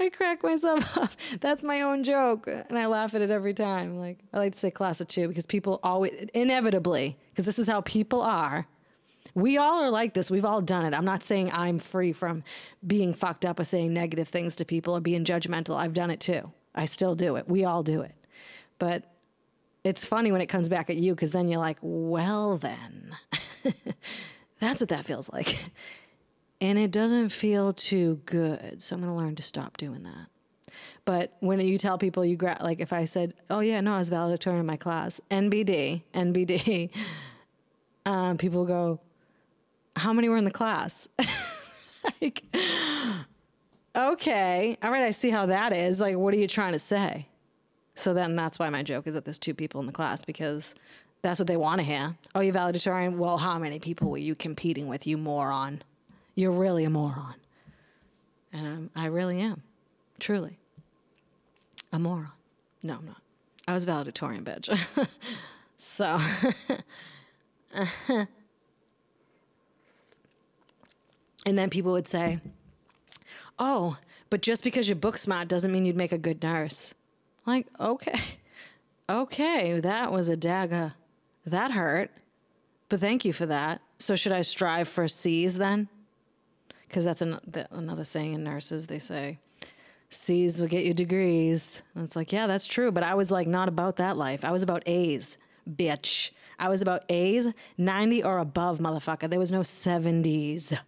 I 0.00 0.08
crack 0.08 0.42
myself 0.42 0.96
up. 1.02 1.10
That's 1.38 1.62
my 1.62 1.82
own 1.82 2.02
joke. 2.02 2.46
And 2.46 2.78
I 2.78 2.86
laugh 2.86 3.14
at 3.14 3.20
it 3.20 3.28
every 3.28 3.52
time. 3.52 3.98
Like, 3.98 4.20
I 4.32 4.38
like 4.38 4.52
to 4.52 4.58
say 4.58 4.70
class 4.70 5.02
of 5.02 5.08
two 5.08 5.28
because 5.28 5.44
people 5.44 5.80
always, 5.82 6.14
inevitably, 6.32 7.18
because 7.28 7.44
this 7.44 7.58
is 7.58 7.68
how 7.68 7.82
people 7.82 8.22
are. 8.22 8.66
We 9.34 9.58
all 9.58 9.82
are 9.82 9.90
like 9.90 10.14
this. 10.14 10.30
We've 10.30 10.46
all 10.46 10.62
done 10.62 10.86
it. 10.86 10.96
I'm 10.96 11.04
not 11.04 11.22
saying 11.22 11.50
I'm 11.52 11.78
free 11.78 12.14
from 12.14 12.42
being 12.86 13.12
fucked 13.12 13.44
up 13.44 13.58
or 13.58 13.64
saying 13.64 13.92
negative 13.92 14.28
things 14.28 14.56
to 14.56 14.64
people 14.64 14.96
or 14.96 15.02
being 15.02 15.26
judgmental. 15.26 15.76
I've 15.76 15.92
done 15.92 16.10
it 16.10 16.20
too. 16.20 16.52
I 16.74 16.86
still 16.86 17.14
do 17.14 17.36
it. 17.36 17.50
We 17.50 17.66
all 17.66 17.82
do 17.82 18.00
it. 18.00 18.14
But 18.78 19.13
it's 19.84 20.04
funny 20.04 20.32
when 20.32 20.40
it 20.40 20.46
comes 20.46 20.68
back 20.68 20.88
at 20.88 20.96
you 20.96 21.14
because 21.14 21.32
then 21.32 21.46
you're 21.46 21.60
like, 21.60 21.76
well, 21.82 22.56
then. 22.56 23.14
That's 24.60 24.80
what 24.80 24.88
that 24.88 25.04
feels 25.04 25.30
like. 25.30 25.70
And 26.60 26.78
it 26.78 26.90
doesn't 26.90 27.28
feel 27.28 27.74
too 27.74 28.22
good. 28.24 28.80
So 28.80 28.96
I'm 28.96 29.02
going 29.02 29.14
to 29.14 29.22
learn 29.22 29.36
to 29.36 29.42
stop 29.42 29.76
doing 29.76 30.04
that. 30.04 30.28
But 31.04 31.36
when 31.40 31.60
you 31.60 31.76
tell 31.76 31.98
people 31.98 32.24
you 32.24 32.36
grab, 32.36 32.62
like 32.62 32.80
if 32.80 32.92
I 32.92 33.04
said, 33.04 33.34
oh, 33.50 33.60
yeah, 33.60 33.82
no, 33.82 33.94
I 33.94 33.98
was 33.98 34.08
valedictorian 34.08 34.60
in 34.60 34.66
my 34.66 34.78
class, 34.78 35.20
NBD, 35.30 36.02
NBD, 36.14 36.90
um, 38.06 38.38
people 38.38 38.64
go, 38.64 39.00
how 39.96 40.14
many 40.14 40.30
were 40.30 40.38
in 40.38 40.44
the 40.44 40.50
class? 40.50 41.08
like, 42.22 42.42
okay, 43.94 44.78
all 44.82 44.90
right, 44.90 45.02
I 45.02 45.10
see 45.10 45.28
how 45.28 45.46
that 45.46 45.72
is. 45.74 46.00
Like, 46.00 46.16
what 46.16 46.32
are 46.32 46.38
you 46.38 46.48
trying 46.48 46.72
to 46.72 46.78
say? 46.78 47.28
So 47.94 48.12
then 48.12 48.36
that's 48.36 48.58
why 48.58 48.70
my 48.70 48.82
joke 48.82 49.06
is 49.06 49.14
that 49.14 49.24
there's 49.24 49.38
two 49.38 49.54
people 49.54 49.80
in 49.80 49.86
the 49.86 49.92
class 49.92 50.24
because 50.24 50.74
that's 51.22 51.38
what 51.38 51.46
they 51.46 51.56
want 51.56 51.80
to 51.80 51.84
hear. 51.84 52.16
Oh, 52.34 52.40
you 52.40 52.52
valedictorian? 52.52 53.18
Well, 53.18 53.38
how 53.38 53.58
many 53.58 53.78
people 53.78 54.10
were 54.10 54.18
you 54.18 54.34
competing 54.34 54.88
with, 54.88 55.06
you 55.06 55.16
moron? 55.16 55.82
You're 56.34 56.50
really 56.50 56.84
a 56.84 56.90
moron. 56.90 57.34
And 58.52 58.66
I'm, 58.66 58.90
I 58.96 59.06
really 59.06 59.40
am, 59.40 59.62
truly. 60.18 60.58
A 61.92 61.98
moron. 61.98 62.28
No, 62.82 62.96
I'm 62.96 63.06
not. 63.06 63.22
I 63.66 63.74
was 63.74 63.84
valedictorian, 63.84 64.44
bitch. 64.44 64.68
so. 65.76 66.18
And 71.44 71.58
then 71.58 71.70
people 71.70 71.92
would 71.92 72.08
say, 72.08 72.40
Oh, 73.58 73.98
but 74.30 74.42
just 74.42 74.64
because 74.64 74.88
you're 74.88 74.96
book 74.96 75.16
smart 75.16 75.48
doesn't 75.48 75.70
mean 75.70 75.84
you'd 75.84 75.96
make 75.96 76.12
a 76.12 76.18
good 76.18 76.42
nurse. 76.42 76.94
Like, 77.46 77.66
okay, 77.78 78.18
okay, 79.08 79.80
that 79.80 80.12
was 80.12 80.28
a 80.28 80.36
dagger. 80.36 80.94
That 81.44 81.72
hurt. 81.72 82.10
But 82.88 83.00
thank 83.00 83.24
you 83.24 83.32
for 83.32 83.46
that. 83.46 83.80
So, 83.98 84.16
should 84.16 84.32
I 84.32 84.42
strive 84.42 84.88
for 84.88 85.08
C's 85.08 85.58
then? 85.58 85.88
Because 86.86 87.04
that's 87.04 87.22
an, 87.22 87.38
another 87.70 88.04
saying 88.04 88.34
in 88.34 88.44
nurses. 88.44 88.86
They 88.86 88.98
say, 88.98 89.38
C's 90.08 90.60
will 90.60 90.68
get 90.68 90.84
you 90.84 90.94
degrees. 90.94 91.82
And 91.94 92.04
it's 92.04 92.16
like, 92.16 92.32
yeah, 92.32 92.46
that's 92.46 92.66
true. 92.66 92.92
But 92.92 93.02
I 93.02 93.14
was 93.14 93.30
like, 93.30 93.46
not 93.46 93.68
about 93.68 93.96
that 93.96 94.16
life. 94.16 94.44
I 94.44 94.50
was 94.50 94.62
about 94.62 94.82
A's, 94.86 95.38
bitch. 95.68 96.30
I 96.58 96.68
was 96.68 96.82
about 96.82 97.04
A's, 97.08 97.48
90 97.78 98.22
or 98.22 98.38
above, 98.38 98.78
motherfucker. 98.78 99.28
There 99.28 99.40
was 99.40 99.52
no 99.52 99.60
70s. 99.60 100.78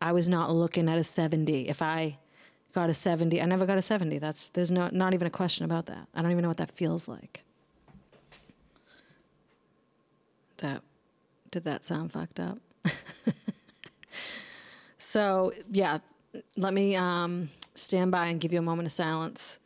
I 0.00 0.12
was 0.12 0.28
not 0.28 0.52
looking 0.52 0.88
at 0.88 0.98
a 0.98 1.04
70. 1.04 1.68
If 1.68 1.80
I 1.80 2.18
got 2.72 2.90
a 2.90 2.94
70, 2.94 3.40
I 3.40 3.44
never 3.44 3.66
got 3.66 3.78
a 3.78 3.82
70. 3.82 4.18
That's 4.18 4.48
there's 4.48 4.72
no 4.72 4.88
not 4.92 5.14
even 5.14 5.26
a 5.26 5.30
question 5.30 5.64
about 5.64 5.86
that. 5.86 6.08
I 6.14 6.22
don't 6.22 6.30
even 6.30 6.42
know 6.42 6.48
what 6.48 6.56
that 6.58 6.70
feels 6.70 7.08
like. 7.08 7.44
That 10.58 10.82
did 11.52 11.64
that 11.64 11.84
sound 11.84 12.12
fucked 12.12 12.40
up? 12.40 12.58
so, 14.98 15.52
yeah, 15.70 15.98
let 16.56 16.72
me 16.72 16.96
um, 16.96 17.50
stand 17.74 18.10
by 18.10 18.26
and 18.26 18.40
give 18.40 18.52
you 18.52 18.58
a 18.58 18.62
moment 18.62 18.86
of 18.86 18.92
silence 18.92 19.58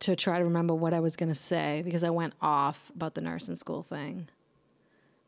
to 0.00 0.16
try 0.16 0.38
to 0.38 0.44
remember 0.44 0.74
what 0.74 0.92
I 0.92 0.98
was 0.98 1.14
going 1.14 1.28
to 1.28 1.34
say 1.34 1.80
because 1.84 2.02
I 2.02 2.10
went 2.10 2.34
off 2.42 2.90
about 2.94 3.14
the 3.14 3.20
nursing 3.20 3.54
school 3.54 3.82
thing. 3.82 4.28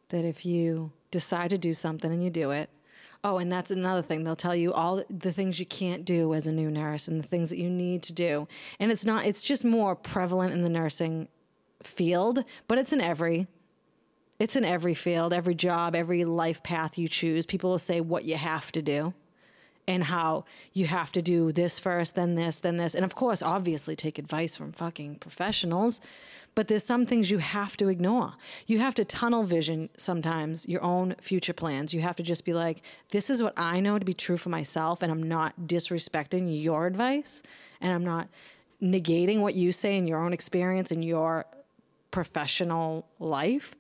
That 0.09 0.25
if 0.25 0.45
you 0.45 0.91
decide 1.13 1.51
to 1.51 1.59
do 1.59 1.75
something 1.75 2.13
and 2.13 2.23
you 2.23 2.31
do 2.31 2.51
it, 2.51 2.69
Oh, 3.27 3.39
and 3.39 3.51
that's 3.51 3.71
another 3.71 4.03
thing. 4.03 4.23
They'll 4.23 4.37
tell 4.37 4.55
you 4.55 4.73
all 4.75 5.03
the 5.09 5.33
things 5.33 5.59
you 5.59 5.65
can't 5.65 6.05
do 6.05 6.35
as 6.35 6.47
a 6.47 6.53
new 6.53 6.71
nurse 6.71 7.09
and 7.09 7.19
the 7.19 7.27
things 7.27 7.49
that 7.49 7.59
you 7.59 7.71
need 7.71 8.03
to 8.03 8.13
do. 8.13 8.47
And 8.79 8.93
it's 8.93 9.07
not, 9.07 9.25
it's 9.25 9.43
just 9.43 9.65
more 9.65 9.97
prevalent 9.97 10.53
in 10.53 10.63
the 10.63 10.69
nursing 10.69 11.29
field, 11.83 12.45
but 12.69 12.77
it's 12.79 12.93
in 12.93 13.01
every 13.01 13.49
it's 14.39 14.57
in 14.57 14.65
every 14.65 14.95
field, 14.95 15.33
every 15.33 15.55
job, 15.55 15.95
every 15.95 16.25
life 16.25 16.61
path 16.63 16.99
you 16.99 17.07
choose. 17.07 17.47
People 17.47 17.71
will 17.71 17.79
say 17.79 18.01
what 18.01 18.25
you 18.25 18.35
have 18.35 18.73
to 18.73 18.83
do 18.83 19.15
and 19.87 20.05
how 20.05 20.45
you 20.73 20.87
have 20.87 21.13
to 21.13 21.23
do 21.23 21.53
this 21.53 21.79
first, 21.79 22.17
then 22.17 22.35
this, 22.35 22.59
then 22.59 22.77
this. 22.77 22.97
And 22.97 23.05
of 23.05 23.15
course, 23.15 23.43
obviously 23.43 23.95
take 23.95 24.19
advice 24.19 24.57
from 24.57 24.73
fucking 24.73 25.17
professionals 25.17 26.01
but 26.55 26.69
there's 26.69 26.85
some 26.85 27.05
things 27.05 27.31
you 27.31 27.39
have 27.39 27.77
to 27.79 27.89
ignore. 27.89 28.35
You 28.67 28.79
have 28.79 28.95
to 28.95 29.05
tunnel 29.05 29.43
vision 29.43 29.89
sometimes 29.97 30.69
your 30.69 30.83
own 30.83 31.17
future 31.21 31.53
plans. 31.53 31.93
You 31.93 32.01
have 32.03 32.17
to 32.17 32.23
just 32.23 32.45
be 32.45 32.53
like, 32.53 32.83
this 33.11 33.29
is 33.29 33.43
what 33.43 33.55
I 33.57 33.81
know 33.81 33.99
to 33.99 34.05
be 34.05 34.15
true 34.15 34.37
for 34.37 34.51
myself, 34.51 35.03
and 35.03 35.11
I'm 35.11 35.23
not 35.23 35.55
disrespecting 35.67 36.63
your 36.63 36.87
advice, 36.87 37.43
and 37.81 37.93
I'm 37.93 38.05
not 38.05 38.29
negating 38.83 39.41
what 39.41 39.55
you 39.55 39.73
say 39.73 39.97
in 39.97 40.07
your 40.07 40.23
own 40.23 40.33
experience 40.33 40.91
in 40.91 41.03
your 41.03 41.47
professional 42.11 43.07
life. 43.19 43.75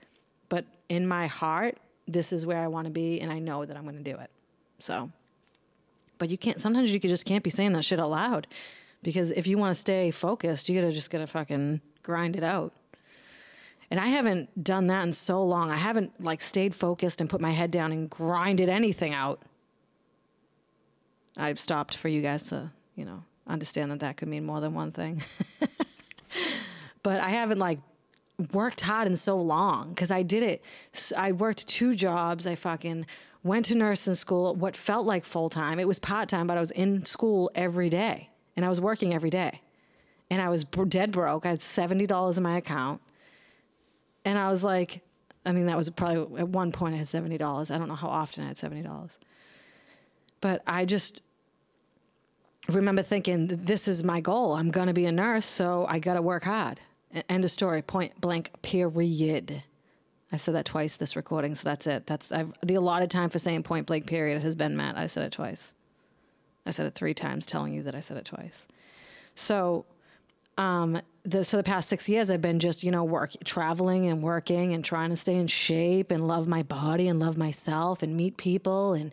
But 0.48 0.64
in 0.88 1.06
my 1.06 1.26
heart, 1.26 1.78
this 2.08 2.32
is 2.32 2.44
where 2.44 2.58
I 2.58 2.66
want 2.66 2.86
to 2.86 2.90
be, 2.90 3.20
and 3.20 3.30
I 3.30 3.38
know 3.38 3.64
that 3.64 3.76
I'm 3.76 3.84
going 3.84 4.02
to 4.02 4.12
do 4.12 4.18
it. 4.18 4.30
So, 4.78 5.10
but 6.18 6.30
you 6.30 6.38
can't, 6.38 6.60
sometimes 6.60 6.92
you 6.92 6.98
just 6.98 7.24
can't 7.24 7.44
be 7.44 7.50
saying 7.50 7.72
that 7.72 7.84
shit 7.84 8.00
out 8.00 8.10
loud 8.10 8.46
because 9.02 9.30
if 9.30 9.46
you 9.46 9.58
want 9.58 9.70
to 9.70 9.74
stay 9.74 10.10
focused, 10.10 10.68
you 10.68 10.80
gotta 10.80 10.92
just 10.92 11.10
gotta 11.10 11.26
fucking 11.26 11.80
grind 12.04 12.36
it 12.36 12.44
out. 12.44 12.72
And 13.90 13.98
I 13.98 14.06
haven't 14.06 14.62
done 14.62 14.86
that 14.86 15.02
in 15.02 15.12
so 15.12 15.42
long. 15.42 15.70
I 15.70 15.76
haven't 15.76 16.22
like 16.22 16.40
stayed 16.40 16.74
focused 16.74 17.20
and 17.20 17.28
put 17.28 17.40
my 17.40 17.50
head 17.50 17.70
down 17.70 17.90
and 17.90 18.08
grinded 18.08 18.68
anything 18.68 19.12
out. 19.12 19.42
I've 21.36 21.58
stopped 21.58 21.96
for 21.96 22.08
you 22.08 22.22
guys 22.22 22.44
to, 22.44 22.70
you 22.94 23.04
know, 23.04 23.24
understand 23.46 23.90
that 23.90 24.00
that 24.00 24.16
could 24.16 24.28
mean 24.28 24.44
more 24.44 24.60
than 24.60 24.74
one 24.74 24.92
thing. 24.92 25.22
but 27.02 27.20
I 27.20 27.30
haven't 27.30 27.58
like 27.58 27.80
worked 28.52 28.82
hard 28.82 29.06
in 29.06 29.16
so 29.16 29.36
long 29.36 29.90
because 29.90 30.10
I 30.10 30.22
did 30.22 30.42
it. 30.42 30.64
I 31.16 31.32
worked 31.32 31.68
two 31.68 31.94
jobs. 31.94 32.46
I 32.46 32.54
fucking 32.54 33.06
went 33.42 33.66
to 33.66 33.74
nursing 33.74 34.14
school, 34.14 34.54
what 34.54 34.74
felt 34.74 35.06
like 35.06 35.24
full 35.24 35.50
time. 35.50 35.78
It 35.78 35.88
was 35.88 35.98
part 35.98 36.28
time, 36.28 36.46
but 36.46 36.56
I 36.56 36.60
was 36.60 36.70
in 36.70 37.04
school 37.04 37.50
every 37.54 37.90
day 37.90 38.30
and 38.56 38.64
I 38.64 38.68
was 38.68 38.80
working 38.80 39.12
every 39.12 39.30
day 39.30 39.60
and 40.34 40.42
I 40.42 40.48
was 40.48 40.64
dead 40.64 41.12
broke. 41.12 41.46
I 41.46 41.50
had 41.50 41.60
$70 41.60 42.36
in 42.36 42.42
my 42.42 42.56
account. 42.56 43.00
And 44.24 44.36
I 44.36 44.50
was 44.50 44.64
like, 44.64 45.00
I 45.46 45.52
mean, 45.52 45.66
that 45.66 45.76
was 45.76 45.88
probably 45.90 46.40
at 46.40 46.48
one 46.48 46.72
point 46.72 46.94
I 46.94 46.98
had 46.98 47.06
$70. 47.06 47.70
I 47.70 47.78
don't 47.78 47.86
know 47.86 47.94
how 47.94 48.08
often 48.08 48.42
I 48.42 48.48
had 48.48 48.56
$70. 48.56 49.18
But 50.40 50.62
I 50.66 50.86
just 50.86 51.22
remember 52.68 53.02
thinking, 53.02 53.46
this 53.46 53.86
is 53.86 54.02
my 54.02 54.20
goal. 54.20 54.54
I'm 54.54 54.72
going 54.72 54.88
to 54.88 54.92
be 54.92 55.06
a 55.06 55.12
nurse, 55.12 55.46
so 55.46 55.86
I 55.88 56.00
got 56.00 56.14
to 56.14 56.22
work 56.22 56.42
hard. 56.42 56.80
End 57.28 57.44
of 57.44 57.50
story, 57.52 57.80
point 57.80 58.20
blank, 58.20 58.50
period. 58.60 59.62
I've 60.32 60.40
said 60.40 60.56
that 60.56 60.64
twice 60.64 60.96
this 60.96 61.14
recording, 61.14 61.54
so 61.54 61.68
that's 61.68 61.86
it. 61.86 62.08
That's 62.08 62.32
I've, 62.32 62.52
the 62.60 62.74
allotted 62.74 63.08
time 63.08 63.30
for 63.30 63.38
saying 63.38 63.62
point 63.62 63.86
blank 63.86 64.06
period 64.06 64.42
has 64.42 64.56
been 64.56 64.76
met. 64.76 64.98
I 64.98 65.06
said 65.06 65.22
it 65.22 65.30
twice. 65.30 65.74
I 66.66 66.72
said 66.72 66.86
it 66.86 66.94
three 66.96 67.14
times, 67.14 67.46
telling 67.46 67.72
you 67.72 67.84
that 67.84 67.94
I 67.94 68.00
said 68.00 68.16
it 68.16 68.24
twice. 68.24 68.66
So 69.36 69.84
um, 70.56 71.00
the, 71.24 71.42
so 71.42 71.56
the 71.56 71.62
past 71.62 71.88
six 71.88 72.08
years 72.08 72.30
I've 72.30 72.42
been 72.42 72.58
just, 72.58 72.84
you 72.84 72.90
know, 72.90 73.04
work, 73.04 73.32
traveling 73.44 74.06
and 74.06 74.22
working 74.22 74.72
and 74.72 74.84
trying 74.84 75.10
to 75.10 75.16
stay 75.16 75.34
in 75.34 75.46
shape 75.46 76.10
and 76.10 76.26
love 76.26 76.46
my 76.46 76.62
body 76.62 77.08
and 77.08 77.18
love 77.18 77.36
myself 77.36 78.02
and 78.02 78.16
meet 78.16 78.36
people 78.36 78.92
and 78.92 79.12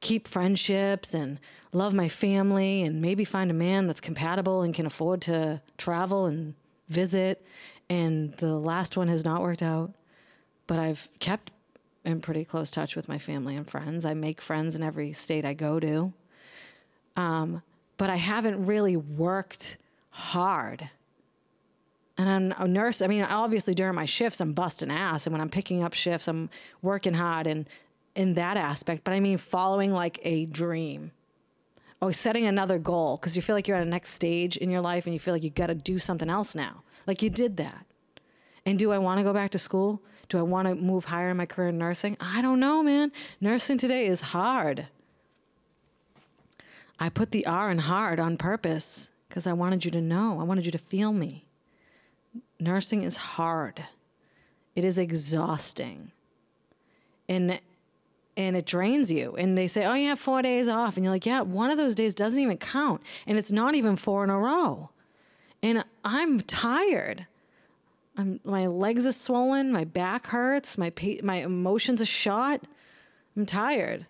keep 0.00 0.26
friendships 0.26 1.14
and 1.14 1.38
love 1.72 1.94
my 1.94 2.08
family 2.08 2.82
and 2.82 3.00
maybe 3.00 3.24
find 3.24 3.50
a 3.50 3.54
man 3.54 3.86
that's 3.86 4.00
compatible 4.00 4.62
and 4.62 4.74
can 4.74 4.86
afford 4.86 5.22
to 5.22 5.62
travel 5.78 6.26
and 6.26 6.54
visit. 6.88 7.46
And 7.88 8.36
the 8.38 8.56
last 8.56 8.96
one 8.96 9.08
has 9.08 9.24
not 9.24 9.40
worked 9.40 9.62
out, 9.62 9.94
but 10.66 10.78
I've 10.78 11.08
kept 11.20 11.52
in 12.04 12.20
pretty 12.20 12.44
close 12.44 12.70
touch 12.70 12.96
with 12.96 13.08
my 13.08 13.18
family 13.18 13.56
and 13.56 13.68
friends. 13.68 14.04
I 14.04 14.14
make 14.14 14.40
friends 14.40 14.74
in 14.74 14.82
every 14.82 15.12
state 15.12 15.44
I 15.44 15.54
go 15.54 15.78
to. 15.78 16.12
Um, 17.16 17.62
but 17.96 18.10
I 18.10 18.16
haven't 18.16 18.66
really 18.66 18.96
worked 18.96 19.78
hard. 20.12 20.90
And 22.16 22.28
I'm 22.28 22.54
a 22.64 22.68
nurse. 22.68 23.02
I 23.02 23.06
mean, 23.06 23.22
obviously 23.22 23.74
during 23.74 23.94
my 23.94 24.04
shifts, 24.04 24.40
I'm 24.40 24.52
busting 24.52 24.90
ass. 24.90 25.26
And 25.26 25.32
when 25.32 25.40
I'm 25.40 25.48
picking 25.48 25.82
up 25.82 25.94
shifts, 25.94 26.28
I'm 26.28 26.50
working 26.82 27.14
hard 27.14 27.46
and 27.46 27.68
in 28.14 28.34
that 28.34 28.56
aspect. 28.56 29.04
But 29.04 29.14
I 29.14 29.20
mean, 29.20 29.38
following 29.38 29.92
like 29.92 30.20
a 30.22 30.44
dream. 30.46 31.12
Oh, 32.00 32.10
setting 32.10 32.46
another 32.46 32.78
goal 32.78 33.16
because 33.16 33.36
you 33.36 33.42
feel 33.42 33.54
like 33.54 33.66
you're 33.66 33.76
at 33.76 33.86
a 33.86 33.88
next 33.88 34.10
stage 34.10 34.56
in 34.56 34.70
your 34.70 34.80
life 34.80 35.06
and 35.06 35.14
you 35.14 35.20
feel 35.20 35.32
like 35.32 35.44
you 35.44 35.50
got 35.50 35.68
to 35.68 35.74
do 35.74 35.98
something 35.98 36.28
else 36.28 36.54
now. 36.54 36.82
Like 37.06 37.22
you 37.22 37.30
did 37.30 37.56
that. 37.56 37.86
And 38.66 38.78
do 38.78 38.92
I 38.92 38.98
want 38.98 39.18
to 39.18 39.24
go 39.24 39.32
back 39.32 39.50
to 39.52 39.58
school? 39.58 40.02
Do 40.28 40.38
I 40.38 40.42
want 40.42 40.68
to 40.68 40.74
move 40.74 41.06
higher 41.06 41.30
in 41.30 41.36
my 41.36 41.46
career 41.46 41.68
in 41.68 41.78
nursing? 41.78 42.16
I 42.20 42.42
don't 42.42 42.60
know, 42.60 42.82
man. 42.82 43.12
Nursing 43.40 43.78
today 43.78 44.06
is 44.06 44.20
hard. 44.20 44.88
I 46.98 47.08
put 47.08 47.30
the 47.30 47.46
R 47.46 47.70
in 47.70 47.78
hard 47.78 48.20
on 48.20 48.36
purpose 48.36 49.08
because 49.32 49.46
I 49.46 49.54
wanted 49.54 49.82
you 49.86 49.90
to 49.92 50.02
know. 50.02 50.38
I 50.40 50.44
wanted 50.44 50.66
you 50.66 50.72
to 50.72 50.78
feel 50.78 51.10
me. 51.10 51.46
Nursing 52.60 53.02
is 53.02 53.16
hard. 53.16 53.82
It 54.76 54.84
is 54.84 54.98
exhausting. 54.98 56.12
And 57.30 57.58
and 58.36 58.56
it 58.56 58.66
drains 58.66 59.10
you. 59.10 59.34
And 59.36 59.56
they 59.56 59.66
say, 59.66 59.86
"Oh, 59.86 59.94
you 59.94 60.08
have 60.08 60.18
4 60.18 60.42
days 60.42 60.68
off." 60.68 60.96
And 60.96 61.04
you're 61.04 61.14
like, 61.14 61.24
"Yeah, 61.24 61.40
one 61.40 61.70
of 61.70 61.78
those 61.78 61.94
days 61.94 62.14
doesn't 62.14 62.40
even 62.40 62.58
count, 62.58 63.00
and 63.26 63.38
it's 63.38 63.50
not 63.50 63.74
even 63.74 63.96
4 63.96 64.24
in 64.24 64.28
a 64.28 64.38
row." 64.38 64.90
And 65.62 65.82
I'm 66.04 66.42
tired. 66.42 67.26
I'm, 68.18 68.38
my 68.44 68.66
legs 68.66 69.06
are 69.06 69.12
swollen, 69.12 69.72
my 69.72 69.84
back 69.84 70.26
hurts, 70.26 70.76
my 70.76 70.92
my 71.22 71.36
emotions 71.36 72.02
are 72.02 72.06
shot. 72.06 72.66
I'm 73.34 73.46
tired. 73.46 74.04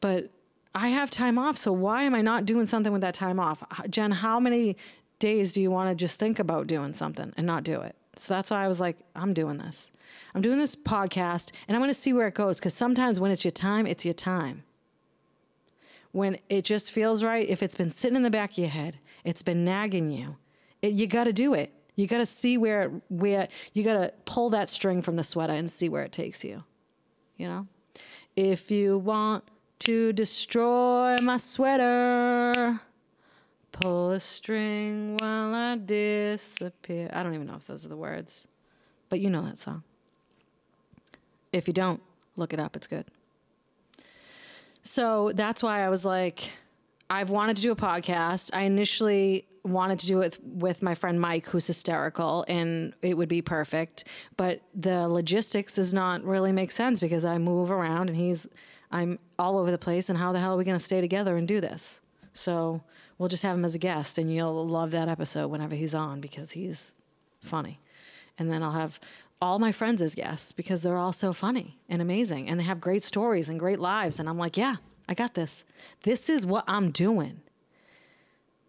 But 0.00 0.30
I 0.74 0.88
have 0.88 1.10
time 1.10 1.38
off, 1.38 1.56
so 1.56 1.72
why 1.72 2.04
am 2.04 2.14
I 2.14 2.22
not 2.22 2.46
doing 2.46 2.66
something 2.66 2.92
with 2.92 3.02
that 3.02 3.14
time 3.14 3.38
off? 3.38 3.62
Jen, 3.90 4.10
how 4.10 4.40
many 4.40 4.76
days 5.18 5.52
do 5.52 5.60
you 5.60 5.70
want 5.70 5.90
to 5.90 5.94
just 5.94 6.18
think 6.18 6.38
about 6.38 6.66
doing 6.66 6.94
something 6.94 7.32
and 7.36 7.46
not 7.46 7.64
do 7.64 7.80
it? 7.82 7.94
So 8.16 8.34
that's 8.34 8.50
why 8.50 8.64
I 8.64 8.68
was 8.68 8.80
like, 8.80 8.98
I'm 9.14 9.34
doing 9.34 9.58
this. 9.58 9.90
I'm 10.34 10.42
doing 10.42 10.58
this 10.58 10.76
podcast 10.76 11.52
and 11.66 11.74
I'm 11.74 11.80
going 11.80 11.90
to 11.90 11.94
see 11.94 12.12
where 12.12 12.26
it 12.26 12.34
goes 12.34 12.58
because 12.58 12.74
sometimes 12.74 13.20
when 13.20 13.30
it's 13.30 13.44
your 13.44 13.52
time, 13.52 13.86
it's 13.86 14.04
your 14.04 14.14
time. 14.14 14.64
When 16.12 16.38
it 16.50 16.64
just 16.64 16.92
feels 16.92 17.24
right, 17.24 17.48
if 17.48 17.62
it's 17.62 17.74
been 17.74 17.88
sitting 17.88 18.16
in 18.16 18.22
the 18.22 18.30
back 18.30 18.52
of 18.52 18.58
your 18.58 18.68
head, 18.68 18.98
it's 19.24 19.42
been 19.42 19.64
nagging 19.64 20.10
you, 20.10 20.36
it, 20.82 20.92
you 20.92 21.06
got 21.06 21.24
to 21.24 21.32
do 21.32 21.54
it. 21.54 21.72
You 21.96 22.06
got 22.06 22.18
to 22.18 22.26
see 22.26 22.56
where 22.56 22.90
where 23.08 23.48
you 23.74 23.82
got 23.82 23.94
to 23.94 24.12
pull 24.24 24.50
that 24.50 24.70
string 24.70 25.02
from 25.02 25.16
the 25.16 25.24
sweater 25.24 25.52
and 25.52 25.70
see 25.70 25.88
where 25.88 26.02
it 26.02 26.12
takes 26.12 26.42
you. 26.42 26.64
You 27.36 27.48
know? 27.48 27.66
If 28.34 28.70
you 28.70 28.98
want 28.98 29.44
to 29.82 30.12
destroy 30.12 31.18
my 31.22 31.36
sweater, 31.36 32.80
pull 33.72 34.12
a 34.12 34.20
string 34.20 35.16
while 35.16 35.52
I 35.52 35.76
disappear. 35.76 37.10
I 37.12 37.24
don't 37.24 37.34
even 37.34 37.48
know 37.48 37.56
if 37.56 37.66
those 37.66 37.84
are 37.84 37.88
the 37.88 37.96
words, 37.96 38.46
but 39.08 39.18
you 39.18 39.28
know 39.28 39.42
that 39.42 39.58
song. 39.58 39.82
If 41.52 41.66
you 41.66 41.74
don't, 41.74 42.00
look 42.36 42.52
it 42.52 42.60
up. 42.60 42.76
It's 42.76 42.86
good. 42.86 43.06
So 44.84 45.32
that's 45.34 45.64
why 45.64 45.82
I 45.82 45.88
was 45.88 46.04
like, 46.04 46.52
I've 47.10 47.30
wanted 47.30 47.56
to 47.56 47.62
do 47.62 47.72
a 47.72 47.76
podcast. 47.76 48.50
I 48.52 48.62
initially 48.62 49.46
wanted 49.64 49.98
to 49.98 50.06
do 50.06 50.20
it 50.20 50.38
with 50.44 50.80
my 50.80 50.94
friend 50.94 51.20
Mike, 51.20 51.46
who's 51.46 51.66
hysterical, 51.66 52.44
and 52.46 52.94
it 53.02 53.16
would 53.16 53.28
be 53.28 53.42
perfect. 53.42 54.04
But 54.36 54.60
the 54.74 55.08
logistics 55.08 55.74
does 55.74 55.92
not 55.92 56.22
really 56.22 56.52
make 56.52 56.70
sense 56.70 57.00
because 57.00 57.24
I 57.24 57.38
move 57.38 57.72
around 57.72 58.10
and 58.10 58.16
he's, 58.16 58.46
I'm 58.92 59.18
all 59.38 59.58
over 59.58 59.70
the 59.70 59.78
place. 59.78 60.08
And 60.08 60.18
how 60.18 60.32
the 60.32 60.38
hell 60.38 60.54
are 60.54 60.58
we 60.58 60.64
going 60.64 60.76
to 60.76 60.84
stay 60.84 61.00
together 61.00 61.36
and 61.36 61.48
do 61.48 61.60
this? 61.60 62.00
So 62.32 62.82
we'll 63.18 63.28
just 63.28 63.42
have 63.42 63.56
him 63.56 63.64
as 63.64 63.74
a 63.74 63.78
guest, 63.78 64.18
and 64.18 64.32
you'll 64.32 64.66
love 64.66 64.90
that 64.92 65.08
episode 65.08 65.48
whenever 65.48 65.74
he's 65.74 65.94
on 65.94 66.20
because 66.20 66.52
he's 66.52 66.94
funny. 67.40 67.78
And 68.38 68.50
then 68.50 68.62
I'll 68.62 68.72
have 68.72 68.98
all 69.42 69.58
my 69.58 69.72
friends 69.72 70.00
as 70.00 70.14
guests 70.14 70.52
because 70.52 70.82
they're 70.82 70.96
all 70.96 71.12
so 71.12 71.32
funny 71.32 71.76
and 71.88 72.00
amazing 72.00 72.48
and 72.48 72.60
they 72.60 72.64
have 72.64 72.80
great 72.80 73.02
stories 73.02 73.48
and 73.48 73.58
great 73.58 73.80
lives. 73.80 74.20
And 74.20 74.28
I'm 74.28 74.38
like, 74.38 74.56
yeah, 74.56 74.76
I 75.08 75.14
got 75.14 75.34
this. 75.34 75.64
This 76.04 76.30
is 76.30 76.46
what 76.46 76.64
I'm 76.68 76.92
doing. 76.92 77.40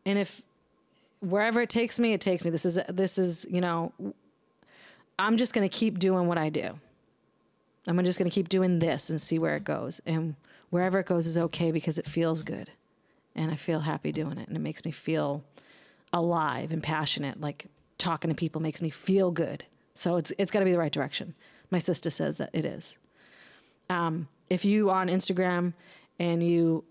And 0.03 0.17
if 0.17 0.41
wherever 1.19 1.61
it 1.61 1.69
takes 1.69 1.99
me, 1.99 2.13
it 2.13 2.21
takes 2.21 2.43
me. 2.43 2.49
This 2.49 2.65
is 2.65 2.79
this 2.89 3.19
is 3.19 3.45
you 3.49 3.61
know, 3.61 3.93
I'm 5.19 5.37
just 5.37 5.53
gonna 5.53 5.69
keep 5.69 5.99
doing 5.99 6.27
what 6.27 6.39
I 6.39 6.49
do. 6.49 6.79
I'm 7.87 8.03
just 8.03 8.17
gonna 8.17 8.29
keep 8.29 8.49
doing 8.49 8.79
this 8.79 9.09
and 9.09 9.19
see 9.19 9.39
where 9.39 9.55
it 9.55 9.63
goes, 9.63 10.01
and 10.05 10.35
wherever 10.69 10.99
it 10.99 11.05
goes 11.05 11.25
is 11.25 11.37
okay 11.37 11.71
because 11.71 11.97
it 11.97 12.05
feels 12.05 12.43
good, 12.43 12.71
and 13.35 13.51
I 13.51 13.55
feel 13.55 13.81
happy 13.81 14.11
doing 14.11 14.37
it, 14.37 14.47
and 14.47 14.55
it 14.57 14.61
makes 14.61 14.85
me 14.85 14.91
feel 14.91 15.43
alive 16.11 16.71
and 16.71 16.81
passionate. 16.81 17.41
Like 17.41 17.67
talking 17.97 18.29
to 18.29 18.35
people 18.35 18.61
makes 18.61 18.81
me 18.81 18.89
feel 18.89 19.31
good. 19.31 19.65
So 19.93 20.17
it's 20.17 20.31
it's 20.37 20.51
got 20.51 20.59
to 20.59 20.65
be 20.65 20.71
the 20.71 20.79
right 20.79 20.91
direction. 20.91 21.35
My 21.71 21.79
sister 21.79 22.09
says 22.09 22.37
that 22.37 22.51
it 22.53 22.65
is. 22.65 22.97
Um, 23.89 24.27
if 24.49 24.65
you 24.65 24.89
on 24.89 25.07
Instagram 25.07 25.73
and 26.19 26.43
you 26.43 26.83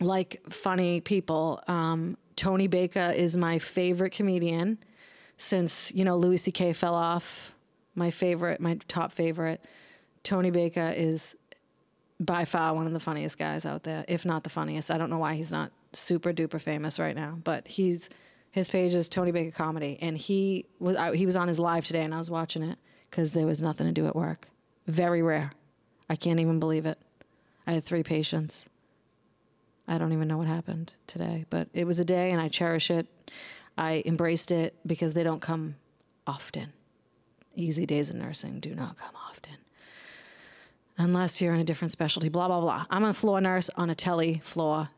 like 0.00 0.40
funny 0.48 1.00
people, 1.00 1.62
um, 1.66 2.16
Tony 2.36 2.68
Baker 2.68 3.12
is 3.14 3.36
my 3.36 3.58
favorite 3.58 4.10
comedian 4.10 4.78
since, 5.36 5.92
you 5.94 6.04
know, 6.04 6.16
Louis 6.16 6.38
C.K. 6.38 6.72
fell 6.72 6.94
off. 6.94 7.54
My 7.94 8.10
favorite, 8.10 8.60
my 8.60 8.78
top 8.88 9.12
favorite. 9.12 9.62
Tony 10.22 10.50
Baker 10.50 10.92
is 10.96 11.36
by 12.18 12.44
far 12.44 12.74
one 12.74 12.86
of 12.86 12.92
the 12.92 13.00
funniest 13.00 13.38
guys 13.38 13.64
out 13.64 13.82
there, 13.84 14.04
if 14.06 14.26
not 14.26 14.44
the 14.44 14.50
funniest. 14.50 14.90
I 14.90 14.98
don't 14.98 15.10
know 15.10 15.18
why 15.18 15.34
he's 15.34 15.50
not 15.50 15.72
super 15.92 16.32
duper 16.32 16.60
famous 16.60 16.98
right 16.98 17.16
now, 17.16 17.38
but 17.42 17.66
he's 17.66 18.10
his 18.50 18.68
page 18.68 18.94
is 18.94 19.08
Tony 19.08 19.30
Baker 19.30 19.52
Comedy, 19.52 19.98
and 20.00 20.16
he 20.16 20.66
was 20.78 20.96
I, 20.96 21.16
he 21.16 21.26
was 21.26 21.36
on 21.36 21.48
his 21.48 21.58
live 21.58 21.84
today, 21.84 22.02
and 22.02 22.14
I 22.14 22.18
was 22.18 22.30
watching 22.30 22.62
it 22.62 22.78
because 23.08 23.32
there 23.32 23.46
was 23.46 23.62
nothing 23.62 23.86
to 23.86 23.92
do 23.92 24.06
at 24.06 24.14
work. 24.14 24.48
Very 24.86 25.22
rare. 25.22 25.52
I 26.08 26.16
can't 26.16 26.40
even 26.40 26.58
believe 26.58 26.86
it. 26.86 26.98
I 27.66 27.72
had 27.72 27.84
three 27.84 28.02
patients. 28.02 28.68
I 29.86 29.98
don't 29.98 30.12
even 30.12 30.28
know 30.28 30.38
what 30.38 30.46
happened 30.46 30.94
today, 31.06 31.46
but 31.50 31.68
it 31.72 31.86
was 31.86 31.98
a 31.98 32.04
day 32.04 32.30
and 32.30 32.40
I 32.40 32.48
cherish 32.48 32.90
it. 32.90 33.06
I 33.76 34.02
embraced 34.06 34.50
it 34.50 34.74
because 34.86 35.14
they 35.14 35.24
don't 35.24 35.40
come 35.40 35.76
often. 36.26 36.72
Easy 37.56 37.86
days 37.86 38.10
in 38.10 38.20
nursing 38.20 38.60
do 38.60 38.74
not 38.74 38.96
come 38.96 39.14
often. 39.28 39.56
Unless 41.00 41.40
you're 41.40 41.54
in 41.54 41.60
a 41.60 41.64
different 41.64 41.92
specialty, 41.92 42.28
blah, 42.28 42.46
blah, 42.46 42.60
blah. 42.60 42.84
I'm 42.90 43.04
a 43.04 43.14
floor 43.14 43.40
nurse 43.40 43.70
on 43.70 43.88
a 43.88 43.94
tele 43.94 44.38
floor. 44.42 44.90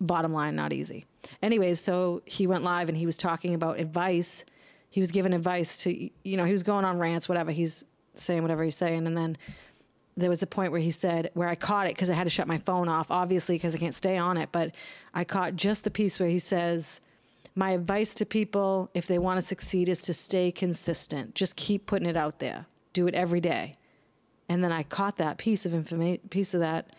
Bottom 0.00 0.32
line, 0.32 0.56
not 0.56 0.72
easy. 0.72 1.04
Anyways, 1.42 1.78
so 1.78 2.22
he 2.24 2.46
went 2.46 2.64
live 2.64 2.88
and 2.88 2.96
he 2.96 3.04
was 3.04 3.18
talking 3.18 3.52
about 3.52 3.78
advice. 3.78 4.46
He 4.88 4.98
was 4.98 5.10
giving 5.10 5.34
advice 5.34 5.76
to, 5.82 6.10
you 6.24 6.36
know, 6.38 6.46
he 6.46 6.52
was 6.52 6.62
going 6.62 6.86
on 6.86 6.98
rants, 6.98 7.28
whatever. 7.28 7.50
He's 7.50 7.84
saying 8.14 8.40
whatever 8.40 8.64
he's 8.64 8.76
saying. 8.76 9.06
And 9.06 9.14
then 9.14 9.36
there 10.16 10.30
was 10.30 10.42
a 10.42 10.46
point 10.46 10.72
where 10.72 10.80
he 10.80 10.90
said 10.90 11.30
where 11.34 11.48
I 11.48 11.54
caught 11.54 11.86
it 11.86 11.94
because 11.94 12.08
I 12.08 12.14
had 12.14 12.24
to 12.24 12.30
shut 12.30 12.48
my 12.48 12.56
phone 12.56 12.88
off, 12.88 13.10
obviously 13.10 13.56
because 13.56 13.74
I 13.74 13.78
can't 13.78 13.94
stay 13.94 14.16
on 14.16 14.38
it. 14.38 14.48
But 14.50 14.74
I 15.12 15.24
caught 15.24 15.54
just 15.54 15.84
the 15.84 15.90
piece 15.90 16.18
where 16.18 16.30
he 16.30 16.38
says, 16.38 17.02
"My 17.54 17.72
advice 17.72 18.14
to 18.14 18.24
people, 18.24 18.90
if 18.94 19.06
they 19.06 19.18
want 19.18 19.36
to 19.36 19.42
succeed, 19.42 19.86
is 19.86 20.00
to 20.02 20.14
stay 20.14 20.50
consistent. 20.50 21.34
Just 21.34 21.56
keep 21.56 21.84
putting 21.84 22.08
it 22.08 22.16
out 22.16 22.38
there. 22.38 22.64
Do 22.94 23.06
it 23.06 23.14
every 23.14 23.42
day." 23.42 23.76
And 24.50 24.64
then 24.64 24.72
I 24.72 24.82
caught 24.82 25.16
that 25.18 25.38
piece 25.38 25.64
of 25.64 25.72
information, 25.72 26.28
piece 26.28 26.54
of 26.54 26.60
that 26.60 26.90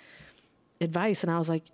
advice, 0.80 1.22
and 1.22 1.30
I 1.30 1.38
was 1.38 1.50
like, 1.50 1.66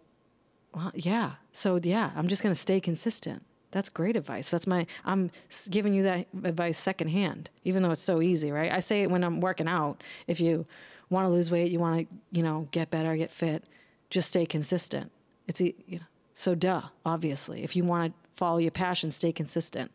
"Well, 0.74 0.92
yeah. 0.96 1.34
So 1.52 1.80
yeah, 1.82 2.12
I'm 2.16 2.28
just 2.28 2.42
going 2.42 2.52
to 2.54 2.60
stay 2.60 2.80
consistent." 2.80 3.44
That's 3.70 3.90
great 3.90 4.16
advice. 4.16 4.50
That's 4.50 4.66
my, 4.66 4.88
I'm 5.06 5.30
giving 5.70 5.94
you 5.94 6.02
that 6.04 6.28
advice 6.44 6.80
secondhand, 6.80 7.50
even 7.64 7.84
though 7.84 7.92
it's 7.92 8.02
so 8.02 8.22
easy, 8.22 8.50
right? 8.52 8.72
I 8.72 8.80
say 8.80 9.04
it 9.04 9.12
when 9.12 9.24
I'm 9.24 9.40
working 9.40 9.68
out. 9.68 10.04
If 10.26 10.40
you 10.40 10.66
want 11.10 11.26
to 11.26 11.30
lose 11.30 11.52
weight, 11.52 11.70
you 11.70 11.78
want 11.78 12.00
to, 12.00 12.16
you 12.32 12.42
know, 12.42 12.70
get 12.72 12.90
better, 12.90 13.16
get 13.18 13.30
fit, 13.30 13.66
just 14.10 14.30
stay 14.30 14.46
consistent. 14.46 15.12
It's, 15.48 15.60
you 15.60 15.76
know, 15.90 16.00
so 16.34 16.56
duh, 16.56 16.84
obviously. 17.06 17.64
If 17.64 17.76
you 17.76 17.84
want 17.84 18.14
to 18.14 18.30
follow 18.34 18.58
your 18.58 18.72
passion, 18.72 19.12
stay 19.12 19.34
consistent. 19.34 19.92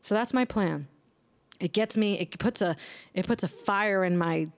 So 0.00 0.14
that's 0.14 0.32
my 0.32 0.44
plan. 0.44 0.86
It 1.60 1.72
gets 1.72 1.96
me, 1.96 2.18
it 2.18 2.38
puts 2.38 2.60
a, 2.62 2.76
it 3.14 3.26
puts 3.26 3.42
a 3.42 3.48
fire 3.48 4.04
in 4.04 4.18
my 4.18 4.48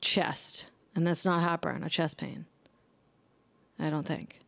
chest. 0.00 0.70
And 0.94 1.06
that's 1.06 1.24
not 1.24 1.42
heartburn 1.42 1.84
or 1.84 1.88
chest 1.88 2.18
pain. 2.18 2.46
I 3.78 3.90
don't 3.90 4.04
think. 4.04 4.40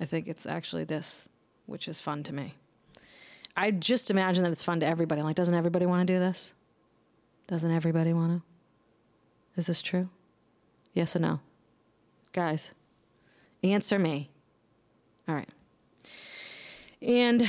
I 0.00 0.04
think 0.04 0.26
it's 0.26 0.46
actually 0.46 0.84
this, 0.84 1.28
which 1.66 1.86
is 1.86 2.00
fun 2.00 2.24
to 2.24 2.32
me. 2.32 2.54
I 3.56 3.70
just 3.70 4.10
imagine 4.10 4.42
that 4.44 4.50
it's 4.50 4.64
fun 4.64 4.80
to 4.80 4.86
everybody. 4.86 5.22
Like, 5.22 5.36
doesn't 5.36 5.54
everybody 5.54 5.86
want 5.86 6.06
to 6.06 6.12
do 6.12 6.18
this? 6.18 6.54
Doesn't 7.46 7.70
everybody 7.70 8.12
want 8.12 8.32
to? 8.32 9.60
Is 9.60 9.66
this 9.66 9.82
true? 9.82 10.08
Yes 10.94 11.14
or 11.14 11.20
no? 11.20 11.40
Guys, 12.32 12.72
answer 13.62 13.98
me. 13.98 14.30
All 15.28 15.34
right. 15.34 15.48
And 17.00 17.46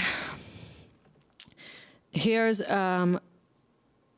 here's, 2.11 2.61
um, 2.69 3.19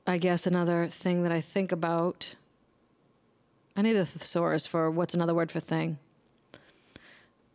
I 0.08 0.18
guess, 0.18 0.46
another 0.46 0.88
thing 0.88 1.24
that 1.24 1.32
I 1.32 1.42
think 1.42 1.72
about. 1.72 2.36
I 3.76 3.82
need 3.82 3.96
a 3.96 4.06
thesaurus 4.06 4.66
for 4.66 4.90
what's 4.90 5.14
another 5.14 5.34
word 5.34 5.52
for 5.52 5.60
thing. 5.60 5.98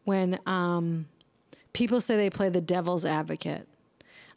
When 0.04 0.38
um, 0.46 1.06
people 1.72 2.00
say 2.00 2.16
they 2.16 2.30
play 2.30 2.48
the 2.48 2.60
devil's 2.60 3.04
advocate, 3.04 3.66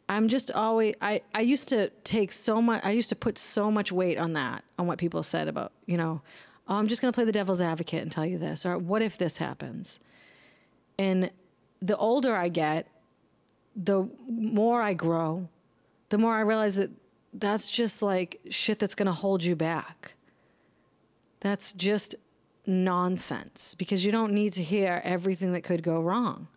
I'm 0.08 0.28
just 0.28 0.50
always 0.50 0.94
I, 1.00 1.22
I 1.34 1.40
used 1.40 1.68
to 1.70 1.88
take 2.04 2.32
so 2.32 2.60
much 2.60 2.84
I 2.84 2.90
used 2.90 3.08
to 3.08 3.16
put 3.16 3.38
so 3.38 3.70
much 3.70 3.90
weight 3.90 4.18
on 4.18 4.34
that 4.34 4.64
on 4.78 4.86
what 4.86 4.98
people 4.98 5.22
said 5.22 5.48
about 5.48 5.72
you 5.86 5.96
know 5.96 6.20
oh, 6.68 6.76
I'm 6.76 6.88
just 6.88 7.00
going 7.00 7.12
to 7.12 7.16
play 7.16 7.24
the 7.24 7.32
devil's 7.32 7.60
advocate 7.60 8.02
and 8.02 8.12
tell 8.12 8.26
you 8.26 8.38
this 8.38 8.66
or 8.66 8.76
what 8.76 9.02
if 9.02 9.16
this 9.16 9.38
happens 9.38 10.00
and 10.98 11.30
the 11.80 11.96
older 11.96 12.36
I 12.36 12.50
get 12.50 12.86
the 13.74 14.08
more 14.28 14.82
I 14.82 14.92
grow 14.92 15.48
the 16.10 16.18
more 16.18 16.34
I 16.34 16.40
realize 16.40 16.76
that 16.76 16.90
that's 17.34 17.70
just 17.70 18.00
like 18.00 18.40
shit 18.48 18.78
that's 18.78 18.94
going 18.94 19.06
to 19.06 19.12
hold 19.12 19.42
you 19.42 19.56
back. 19.56 20.14
That's 21.40 21.72
just 21.72 22.14
nonsense 22.66 23.74
because 23.74 24.04
you 24.04 24.12
don't 24.12 24.32
need 24.32 24.52
to 24.54 24.62
hear 24.62 25.00
everything 25.04 25.52
that 25.52 25.62
could 25.62 25.82
go 25.82 26.00
wrong. 26.00 26.48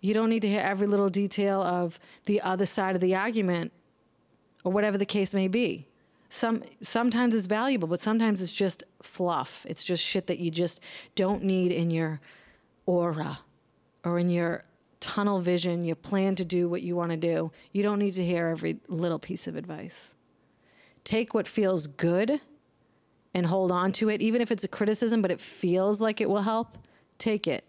You 0.00 0.14
don't 0.14 0.30
need 0.30 0.42
to 0.42 0.48
hear 0.48 0.60
every 0.60 0.86
little 0.86 1.10
detail 1.10 1.60
of 1.60 1.98
the 2.24 2.40
other 2.40 2.64
side 2.64 2.94
of 2.94 3.00
the 3.00 3.16
argument 3.16 3.72
or 4.64 4.72
whatever 4.72 4.96
the 4.96 5.04
case 5.04 5.34
may 5.34 5.48
be. 5.48 5.86
Some 6.30 6.62
sometimes 6.80 7.34
it's 7.34 7.46
valuable, 7.46 7.88
but 7.88 8.00
sometimes 8.00 8.40
it's 8.40 8.52
just 8.52 8.84
fluff. 9.02 9.66
It's 9.68 9.82
just 9.82 10.04
shit 10.04 10.26
that 10.28 10.38
you 10.38 10.50
just 10.50 10.80
don't 11.14 11.42
need 11.42 11.72
in 11.72 11.90
your 11.90 12.20
aura 12.86 13.40
or 14.04 14.18
in 14.18 14.30
your 14.30 14.62
tunnel 15.00 15.40
vision, 15.40 15.84
you 15.84 15.94
plan 15.94 16.34
to 16.36 16.44
do 16.44 16.68
what 16.68 16.82
you 16.82 16.96
want 16.96 17.10
to 17.10 17.16
do. 17.16 17.52
You 17.72 17.82
don't 17.82 17.98
need 17.98 18.12
to 18.12 18.24
hear 18.24 18.48
every 18.48 18.80
little 18.88 19.18
piece 19.18 19.46
of 19.46 19.56
advice. 19.56 20.16
Take 21.04 21.34
what 21.34 21.46
feels 21.46 21.86
good 21.86 22.40
and 23.34 23.46
hold 23.46 23.70
on 23.70 23.92
to 23.92 24.08
it, 24.08 24.20
even 24.20 24.40
if 24.40 24.50
it's 24.50 24.64
a 24.64 24.68
criticism, 24.68 25.22
but 25.22 25.30
it 25.30 25.40
feels 25.40 26.00
like 26.00 26.20
it 26.20 26.28
will 26.28 26.42
help. 26.42 26.78
Take 27.18 27.46
it. 27.46 27.64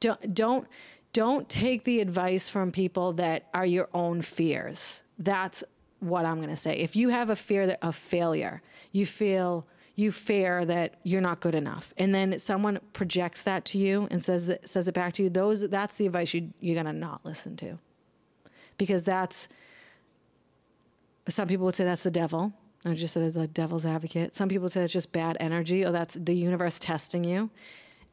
Don't 0.00 0.34
don't 0.34 0.66
don't 1.12 1.48
take 1.48 1.84
the 1.84 2.00
advice 2.00 2.48
from 2.48 2.70
people 2.70 3.12
that 3.14 3.48
are 3.54 3.66
your 3.66 3.88
own 3.92 4.22
fears. 4.22 5.02
That's 5.18 5.64
what 6.00 6.24
I'm 6.24 6.36
going 6.36 6.50
to 6.50 6.56
say. 6.56 6.74
If 6.74 6.94
you 6.94 7.08
have 7.08 7.30
a 7.30 7.36
fear 7.36 7.76
of 7.82 7.96
failure, 7.96 8.62
you 8.92 9.06
feel 9.06 9.66
you 9.98 10.12
fear 10.12 10.64
that 10.64 10.94
you're 11.02 11.20
not 11.20 11.40
good 11.40 11.56
enough, 11.56 11.92
and 11.98 12.14
then 12.14 12.38
someone 12.38 12.78
projects 12.92 13.42
that 13.42 13.64
to 13.64 13.78
you 13.78 14.06
and 14.12 14.22
says 14.22 14.46
that 14.46 14.70
says 14.70 14.86
it 14.86 14.94
back 14.94 15.12
to 15.14 15.24
you. 15.24 15.28
Those 15.28 15.68
that's 15.68 15.96
the 15.96 16.06
advice 16.06 16.32
you 16.32 16.52
you're 16.60 16.80
going 16.80 16.86
to 16.86 16.92
not 16.92 17.24
listen 17.24 17.56
to, 17.56 17.80
because 18.76 19.02
that's 19.02 19.48
some 21.28 21.48
people 21.48 21.66
would 21.66 21.74
say 21.74 21.84
that's 21.84 22.04
the 22.04 22.12
devil. 22.12 22.52
I 22.86 22.94
just 22.94 23.12
said 23.12 23.32
the 23.32 23.48
devil's 23.48 23.84
advocate. 23.84 24.36
Some 24.36 24.48
people 24.48 24.68
say 24.68 24.84
it's 24.84 24.92
just 24.92 25.12
bad 25.12 25.36
energy, 25.40 25.84
or 25.84 25.90
that's 25.90 26.14
the 26.14 26.34
universe 26.34 26.78
testing 26.78 27.24
you. 27.24 27.50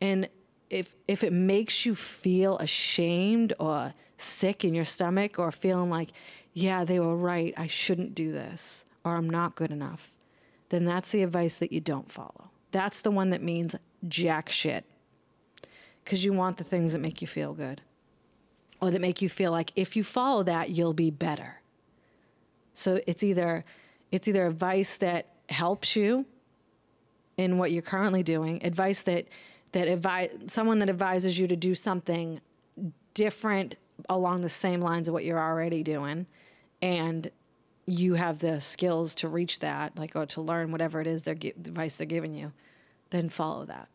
And 0.01 0.27
if 0.71 0.95
if 1.07 1.23
it 1.23 1.33
makes 1.33 1.85
you 1.85 1.93
feel 1.93 2.57
ashamed 2.57 3.53
or 3.59 3.93
sick 4.17 4.65
in 4.65 4.73
your 4.73 4.85
stomach, 4.85 5.37
or 5.37 5.51
feeling 5.51 5.91
like 5.91 6.13
yeah, 6.51 6.83
they 6.83 6.99
were 6.99 7.15
right, 7.15 7.53
I 7.55 7.67
shouldn't 7.67 8.15
do 8.15 8.31
this, 8.31 8.85
or 9.03 9.17
I'm 9.17 9.29
not 9.29 9.53
good 9.53 9.69
enough, 9.69 10.14
then 10.69 10.85
that's 10.85 11.11
the 11.11 11.23
advice 11.23 11.59
that 11.59 11.71
you 11.71 11.79
don't 11.79 12.11
follow. 12.11 12.49
That's 12.71 13.01
the 13.01 13.11
one 13.11 13.29
that 13.29 13.41
means 13.41 13.75
jack 14.07 14.49
shit. 14.49 14.85
Because 16.03 16.23
you 16.23 16.33
want 16.33 16.57
the 16.57 16.63
things 16.63 16.93
that 16.93 16.99
make 16.99 17.21
you 17.21 17.27
feel 17.27 17.53
good, 17.53 17.81
or 18.79 18.91
that 18.91 19.01
make 19.01 19.21
you 19.21 19.29
feel 19.29 19.51
like 19.51 19.71
if 19.75 19.95
you 19.95 20.03
follow 20.03 20.43
that, 20.43 20.69
you'll 20.69 20.93
be 20.93 21.09
better. 21.09 21.61
So 22.73 22.99
it's 23.07 23.23
either 23.23 23.65
it's 24.11 24.27
either 24.27 24.45
advice 24.45 24.97
that 24.97 25.27
helps 25.49 25.95
you 25.95 26.25
in 27.37 27.57
what 27.57 27.71
you're 27.71 27.81
currently 27.81 28.21
doing, 28.21 28.63
advice 28.63 29.01
that 29.03 29.27
that 29.71 29.87
advise 29.87 30.29
someone 30.47 30.79
that 30.79 30.89
advises 30.89 31.39
you 31.39 31.47
to 31.47 31.55
do 31.55 31.73
something 31.73 32.39
different 33.13 33.75
along 34.09 34.41
the 34.41 34.49
same 34.49 34.81
lines 34.81 35.07
of 35.07 35.13
what 35.13 35.25
you're 35.25 35.39
already 35.39 35.81
doing 35.81 36.27
and 36.81 37.31
you 37.85 38.15
have 38.15 38.39
the 38.39 38.59
skills 38.59 39.13
to 39.15 39.27
reach 39.27 39.59
that, 39.59 39.97
like 39.97 40.15
or 40.15 40.25
to 40.25 40.41
learn 40.41 40.71
whatever 40.71 41.01
it 41.01 41.07
is 41.07 41.23
their 41.23 41.35
advice 41.35 41.97
they're 41.97 42.07
giving 42.07 42.33
you, 42.33 42.51
then 43.11 43.29
follow 43.29 43.65
that. 43.65 43.87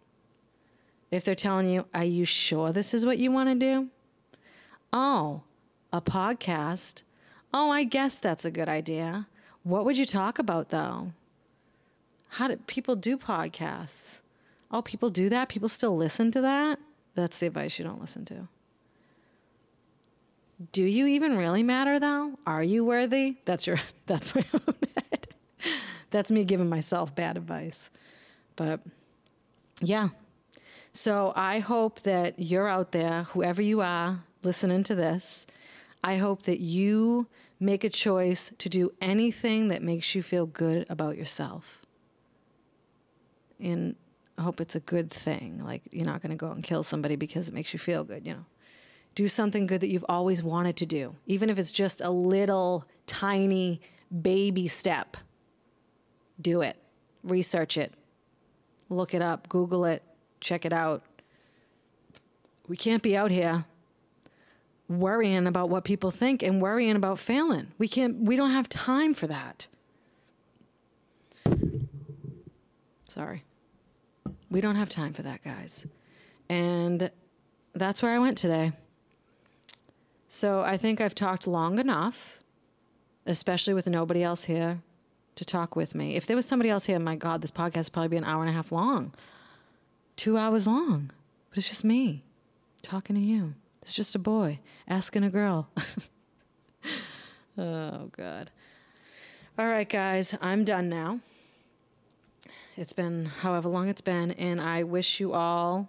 If 1.10 1.24
they're 1.24 1.34
telling 1.34 1.68
you, 1.68 1.86
"Are 1.92 2.04
you 2.04 2.24
sure 2.24 2.72
this 2.72 2.94
is 2.94 3.04
what 3.04 3.18
you 3.18 3.32
want 3.32 3.48
to 3.48 3.54
do?" 3.56 3.88
Oh, 4.92 5.42
a 5.92 6.00
podcast. 6.00 7.02
Oh, 7.52 7.70
I 7.70 7.82
guess 7.82 8.20
that's 8.20 8.44
a 8.44 8.50
good 8.50 8.68
idea. 8.68 9.26
What 9.64 9.84
would 9.84 9.98
you 9.98 10.06
talk 10.06 10.38
about 10.38 10.68
though? 10.68 11.12
How 12.34 12.46
do 12.46 12.56
people 12.56 12.94
do 12.94 13.18
podcasts? 13.18 14.20
Oh, 14.70 14.82
people 14.82 15.10
do 15.10 15.28
that? 15.28 15.48
People 15.48 15.68
still 15.68 15.96
listen 15.96 16.30
to 16.30 16.40
that? 16.40 16.78
That's 17.14 17.40
the 17.40 17.48
advice 17.48 17.78
you 17.78 17.84
don't 17.84 18.00
listen 18.00 18.24
to 18.26 18.48
do 20.72 20.84
you 20.84 21.06
even 21.06 21.36
really 21.36 21.62
matter 21.62 21.98
though? 21.98 22.38
Are 22.46 22.62
you 22.62 22.84
worthy? 22.84 23.36
That's 23.44 23.66
your 23.66 23.78
that's 24.06 24.34
my 24.34 24.44
own 24.52 24.74
head. 24.96 25.28
That's 26.10 26.30
me 26.30 26.44
giving 26.44 26.68
myself 26.68 27.14
bad 27.14 27.36
advice. 27.36 27.90
But 28.56 28.80
yeah. 29.80 30.08
So 30.92 31.32
I 31.36 31.60
hope 31.60 32.00
that 32.00 32.38
you're 32.38 32.68
out 32.68 32.92
there, 32.92 33.22
whoever 33.24 33.62
you 33.62 33.80
are, 33.80 34.24
listening 34.42 34.82
to 34.84 34.94
this. 34.94 35.46
I 36.02 36.16
hope 36.16 36.42
that 36.42 36.60
you 36.60 37.26
make 37.60 37.84
a 37.84 37.90
choice 37.90 38.52
to 38.58 38.68
do 38.68 38.92
anything 39.00 39.68
that 39.68 39.82
makes 39.82 40.14
you 40.14 40.22
feel 40.22 40.46
good 40.46 40.86
about 40.88 41.16
yourself. 41.16 41.84
And 43.60 43.94
I 44.36 44.42
hope 44.42 44.60
it's 44.60 44.74
a 44.74 44.80
good 44.80 45.10
thing. 45.10 45.62
Like 45.64 45.82
you're 45.92 46.06
not 46.06 46.22
going 46.22 46.30
to 46.30 46.36
go 46.36 46.48
out 46.48 46.54
and 46.56 46.64
kill 46.64 46.82
somebody 46.82 47.16
because 47.16 47.48
it 47.48 47.54
makes 47.54 47.72
you 47.72 47.78
feel 47.78 48.02
good, 48.04 48.26
you 48.26 48.32
know. 48.32 48.44
Do 49.14 49.28
something 49.28 49.66
good 49.66 49.80
that 49.80 49.88
you've 49.88 50.04
always 50.08 50.42
wanted 50.42 50.76
to 50.78 50.86
do, 50.86 51.16
even 51.26 51.50
if 51.50 51.58
it's 51.58 51.72
just 51.72 52.00
a 52.00 52.10
little 52.10 52.86
tiny 53.06 53.80
baby 54.22 54.68
step. 54.68 55.16
Do 56.40 56.62
it. 56.62 56.76
Research 57.22 57.76
it. 57.76 57.92
Look 58.88 59.14
it 59.14 59.22
up. 59.22 59.48
Google 59.48 59.84
it. 59.84 60.02
Check 60.40 60.64
it 60.64 60.72
out. 60.72 61.02
We 62.68 62.76
can't 62.76 63.02
be 63.02 63.16
out 63.16 63.30
here 63.30 63.64
worrying 64.88 65.46
about 65.46 65.70
what 65.70 65.84
people 65.84 66.10
think 66.10 66.42
and 66.42 66.60
worrying 66.60 66.96
about 66.96 67.18
failing. 67.18 67.68
We 67.78 67.88
can't 67.88 68.16
we 68.22 68.36
don't 68.36 68.50
have 68.50 68.68
time 68.68 69.14
for 69.14 69.26
that. 69.28 69.68
Sorry. 73.04 73.44
We 74.50 74.60
don't 74.60 74.76
have 74.76 74.88
time 74.88 75.12
for 75.12 75.22
that, 75.22 75.42
guys. 75.44 75.86
And 76.48 77.10
that's 77.74 78.02
where 78.02 78.12
I 78.12 78.18
went 78.18 78.38
today. 78.38 78.72
So 80.32 80.60
I 80.60 80.76
think 80.76 81.00
I've 81.00 81.14
talked 81.14 81.48
long 81.48 81.80
enough, 81.80 82.38
especially 83.26 83.74
with 83.74 83.88
nobody 83.88 84.22
else 84.22 84.44
here 84.44 84.78
to 85.34 85.44
talk 85.44 85.74
with 85.74 85.92
me. 85.92 86.14
If 86.14 86.24
there 86.24 86.36
was 86.36 86.46
somebody 86.46 86.70
else 86.70 86.86
here, 86.86 87.00
my 87.00 87.16
God, 87.16 87.42
this 87.42 87.50
podcast 87.50 87.86
would 87.86 87.92
probably 87.94 88.08
be 88.10 88.16
an 88.16 88.24
hour 88.24 88.40
and 88.40 88.48
a 88.48 88.52
half 88.52 88.70
long, 88.70 89.12
two 90.14 90.36
hours 90.36 90.68
long. 90.68 91.10
But 91.48 91.58
it's 91.58 91.68
just 91.68 91.84
me 91.84 92.22
talking 92.80 93.16
to 93.16 93.20
you. 93.20 93.54
It's 93.82 93.92
just 93.92 94.14
a 94.14 94.20
boy 94.20 94.60
asking 94.86 95.24
a 95.24 95.30
girl. 95.30 95.68
oh, 97.58 98.08
God. 98.16 98.52
All 99.58 99.66
right, 99.66 99.88
guys, 99.88 100.38
I'm 100.40 100.62
done 100.62 100.88
now. 100.88 101.18
It's 102.76 102.92
been 102.92 103.24
however 103.24 103.68
long 103.68 103.88
it's 103.88 104.00
been, 104.00 104.30
and 104.30 104.60
I 104.60 104.84
wish 104.84 105.18
you 105.18 105.32
all 105.32 105.88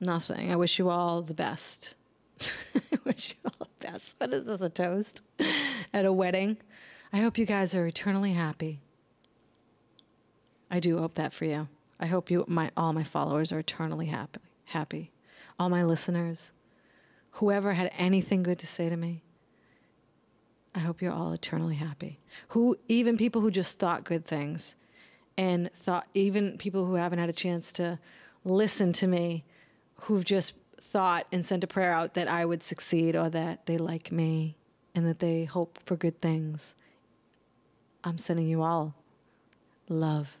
Nothing. 0.00 0.50
I 0.50 0.56
wish 0.56 0.78
you 0.78 0.88
all 0.88 1.20
the 1.20 1.34
best. 1.34 1.94
I 2.40 2.98
wish 3.04 3.34
you 3.34 3.50
all 3.50 3.68
the 3.68 3.86
best. 3.86 4.16
What 4.18 4.32
is 4.32 4.46
this, 4.46 4.60
a 4.60 4.70
toast 4.70 5.22
at 5.92 6.06
a 6.06 6.12
wedding? 6.12 6.56
I 7.12 7.18
hope 7.18 7.36
you 7.36 7.44
guys 7.44 7.74
are 7.74 7.86
eternally 7.86 8.32
happy. 8.32 8.80
I 10.70 10.80
do 10.80 10.98
hope 10.98 11.14
that 11.14 11.34
for 11.34 11.44
you. 11.44 11.68
I 11.98 12.06
hope 12.06 12.30
you, 12.30 12.44
my, 12.48 12.70
all 12.76 12.92
my 12.92 13.04
followers 13.04 13.52
are 13.52 13.58
eternally 13.58 14.06
happy. 14.06 14.40
Happy. 14.66 15.10
All 15.58 15.68
my 15.68 15.82
listeners, 15.82 16.52
whoever 17.32 17.74
had 17.74 17.90
anything 17.98 18.42
good 18.42 18.58
to 18.60 18.66
say 18.66 18.88
to 18.88 18.96
me, 18.96 19.22
I 20.74 20.78
hope 20.78 21.02
you're 21.02 21.12
all 21.12 21.32
eternally 21.32 21.74
happy. 21.74 22.20
Who, 22.48 22.78
even 22.88 23.18
people 23.18 23.42
who 23.42 23.50
just 23.50 23.78
thought 23.78 24.04
good 24.04 24.24
things, 24.24 24.76
and 25.36 25.72
thought, 25.72 26.06
even 26.14 26.58
people 26.58 26.86
who 26.86 26.94
haven't 26.94 27.18
had 27.18 27.28
a 27.28 27.34
chance 27.34 27.72
to 27.72 27.98
listen 28.44 28.92
to 28.94 29.06
me 29.06 29.44
who've 30.02 30.24
just 30.24 30.54
thought 30.78 31.26
and 31.30 31.44
sent 31.44 31.64
a 31.64 31.66
prayer 31.66 31.92
out 31.92 32.14
that 32.14 32.28
I 32.28 32.44
would 32.44 32.62
succeed 32.62 33.14
or 33.14 33.28
that 33.30 33.66
they 33.66 33.76
like 33.76 34.10
me 34.10 34.56
and 34.94 35.06
that 35.06 35.18
they 35.18 35.44
hope 35.44 35.78
for 35.84 35.96
good 35.96 36.20
things. 36.20 36.74
I'm 38.02 38.18
sending 38.18 38.48
you 38.48 38.62
all 38.62 38.94
love. 39.88 40.38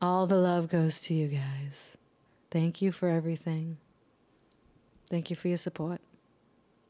All 0.00 0.26
the 0.26 0.36
love 0.36 0.68
goes 0.68 1.00
to 1.00 1.14
you 1.14 1.28
guys. 1.28 1.98
Thank 2.50 2.80
you 2.80 2.92
for 2.92 3.08
everything. 3.08 3.78
Thank 5.08 5.30
you 5.30 5.36
for 5.36 5.48
your 5.48 5.56
support. 5.56 6.00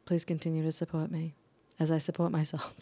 Please 0.04 0.24
continue 0.24 0.62
to 0.62 0.72
support 0.72 1.10
me 1.10 1.34
as 1.80 1.90
I 1.90 1.98
support 1.98 2.30
myself. 2.30 2.74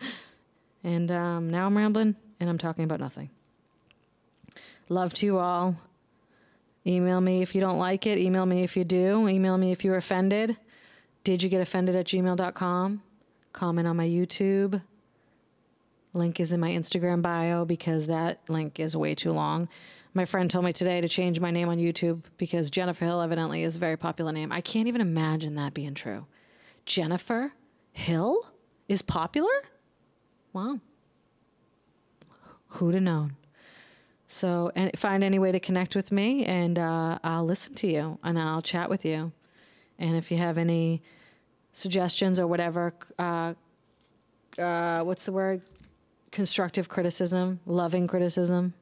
and 0.84 1.10
um, 1.10 1.48
now 1.50 1.66
I'm 1.66 1.76
rambling 1.76 2.16
and 2.40 2.50
I'm 2.50 2.58
talking 2.58 2.84
about 2.84 3.00
nothing. 3.00 3.30
Love 4.88 5.14
to 5.14 5.26
you 5.26 5.38
all. 5.38 5.76
Email 6.86 7.20
me 7.20 7.42
if 7.42 7.54
you 7.54 7.60
don't 7.60 7.78
like 7.78 8.06
it. 8.06 8.18
Email 8.18 8.46
me 8.46 8.62
if 8.62 8.76
you 8.76 8.84
do. 8.84 9.28
Email 9.28 9.56
me 9.56 9.72
if 9.72 9.84
you 9.84 9.90
were 9.90 9.96
offended. 9.96 10.56
Did 11.24 11.42
you 11.42 11.48
get 11.48 11.60
offended 11.60 11.94
at 11.94 12.06
gmail.com? 12.06 13.02
Comment 13.52 13.86
on 13.86 13.96
my 13.96 14.06
YouTube. 14.06 14.82
Link 16.14 16.40
is 16.40 16.52
in 16.52 16.60
my 16.60 16.70
Instagram 16.70 17.22
bio 17.22 17.64
because 17.64 18.06
that 18.06 18.40
link 18.48 18.80
is 18.80 18.96
way 18.96 19.14
too 19.14 19.32
long. 19.32 19.68
My 20.14 20.24
friend 20.26 20.50
told 20.50 20.64
me 20.64 20.72
today 20.72 21.00
to 21.00 21.08
change 21.08 21.40
my 21.40 21.50
name 21.50 21.68
on 21.68 21.78
YouTube 21.78 22.22
because 22.36 22.70
Jennifer 22.70 23.06
Hill 23.06 23.22
evidently 23.22 23.62
is 23.62 23.76
a 23.76 23.80
very 23.80 23.96
popular 23.96 24.32
name. 24.32 24.52
I 24.52 24.60
can't 24.60 24.88
even 24.88 25.00
imagine 25.00 25.54
that 25.54 25.72
being 25.72 25.94
true. 25.94 26.26
Jennifer? 26.84 27.52
Hill 27.92 28.52
is 28.88 29.00
popular? 29.00 29.52
Wow. 30.52 30.80
Who'd 32.68 32.94
have 32.94 33.02
known? 33.02 33.36
So, 34.32 34.72
and 34.74 34.98
find 34.98 35.22
any 35.22 35.38
way 35.38 35.52
to 35.52 35.60
connect 35.60 35.94
with 35.94 36.10
me, 36.10 36.46
and 36.46 36.78
uh, 36.78 37.18
I'll 37.22 37.44
listen 37.44 37.74
to 37.74 37.86
you 37.86 38.18
and 38.24 38.38
I'll 38.38 38.62
chat 38.62 38.88
with 38.88 39.04
you. 39.04 39.30
And 39.98 40.16
if 40.16 40.30
you 40.30 40.38
have 40.38 40.56
any 40.56 41.02
suggestions 41.74 42.40
or 42.40 42.46
whatever, 42.46 42.94
uh, 43.18 43.52
uh, 44.58 45.02
what's 45.04 45.26
the 45.26 45.32
word? 45.32 45.60
Constructive 46.30 46.88
criticism, 46.88 47.60
loving 47.66 48.06
criticism, 48.06 48.72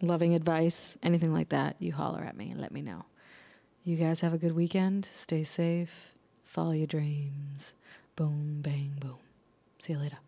loving 0.00 0.32
advice, 0.32 0.96
anything 1.02 1.32
like 1.32 1.48
that, 1.48 1.74
you 1.80 1.92
holler 1.92 2.22
at 2.22 2.36
me 2.36 2.52
and 2.52 2.60
let 2.60 2.70
me 2.70 2.82
know. 2.82 3.04
You 3.82 3.96
guys 3.96 4.20
have 4.20 4.32
a 4.32 4.38
good 4.38 4.54
weekend. 4.54 5.06
Stay 5.06 5.42
safe. 5.42 6.14
Follow 6.44 6.70
your 6.70 6.86
dreams. 6.86 7.72
Boom, 8.14 8.60
bang, 8.62 8.92
boom. 9.00 9.18
See 9.80 9.94
you 9.94 9.98
later. 9.98 10.18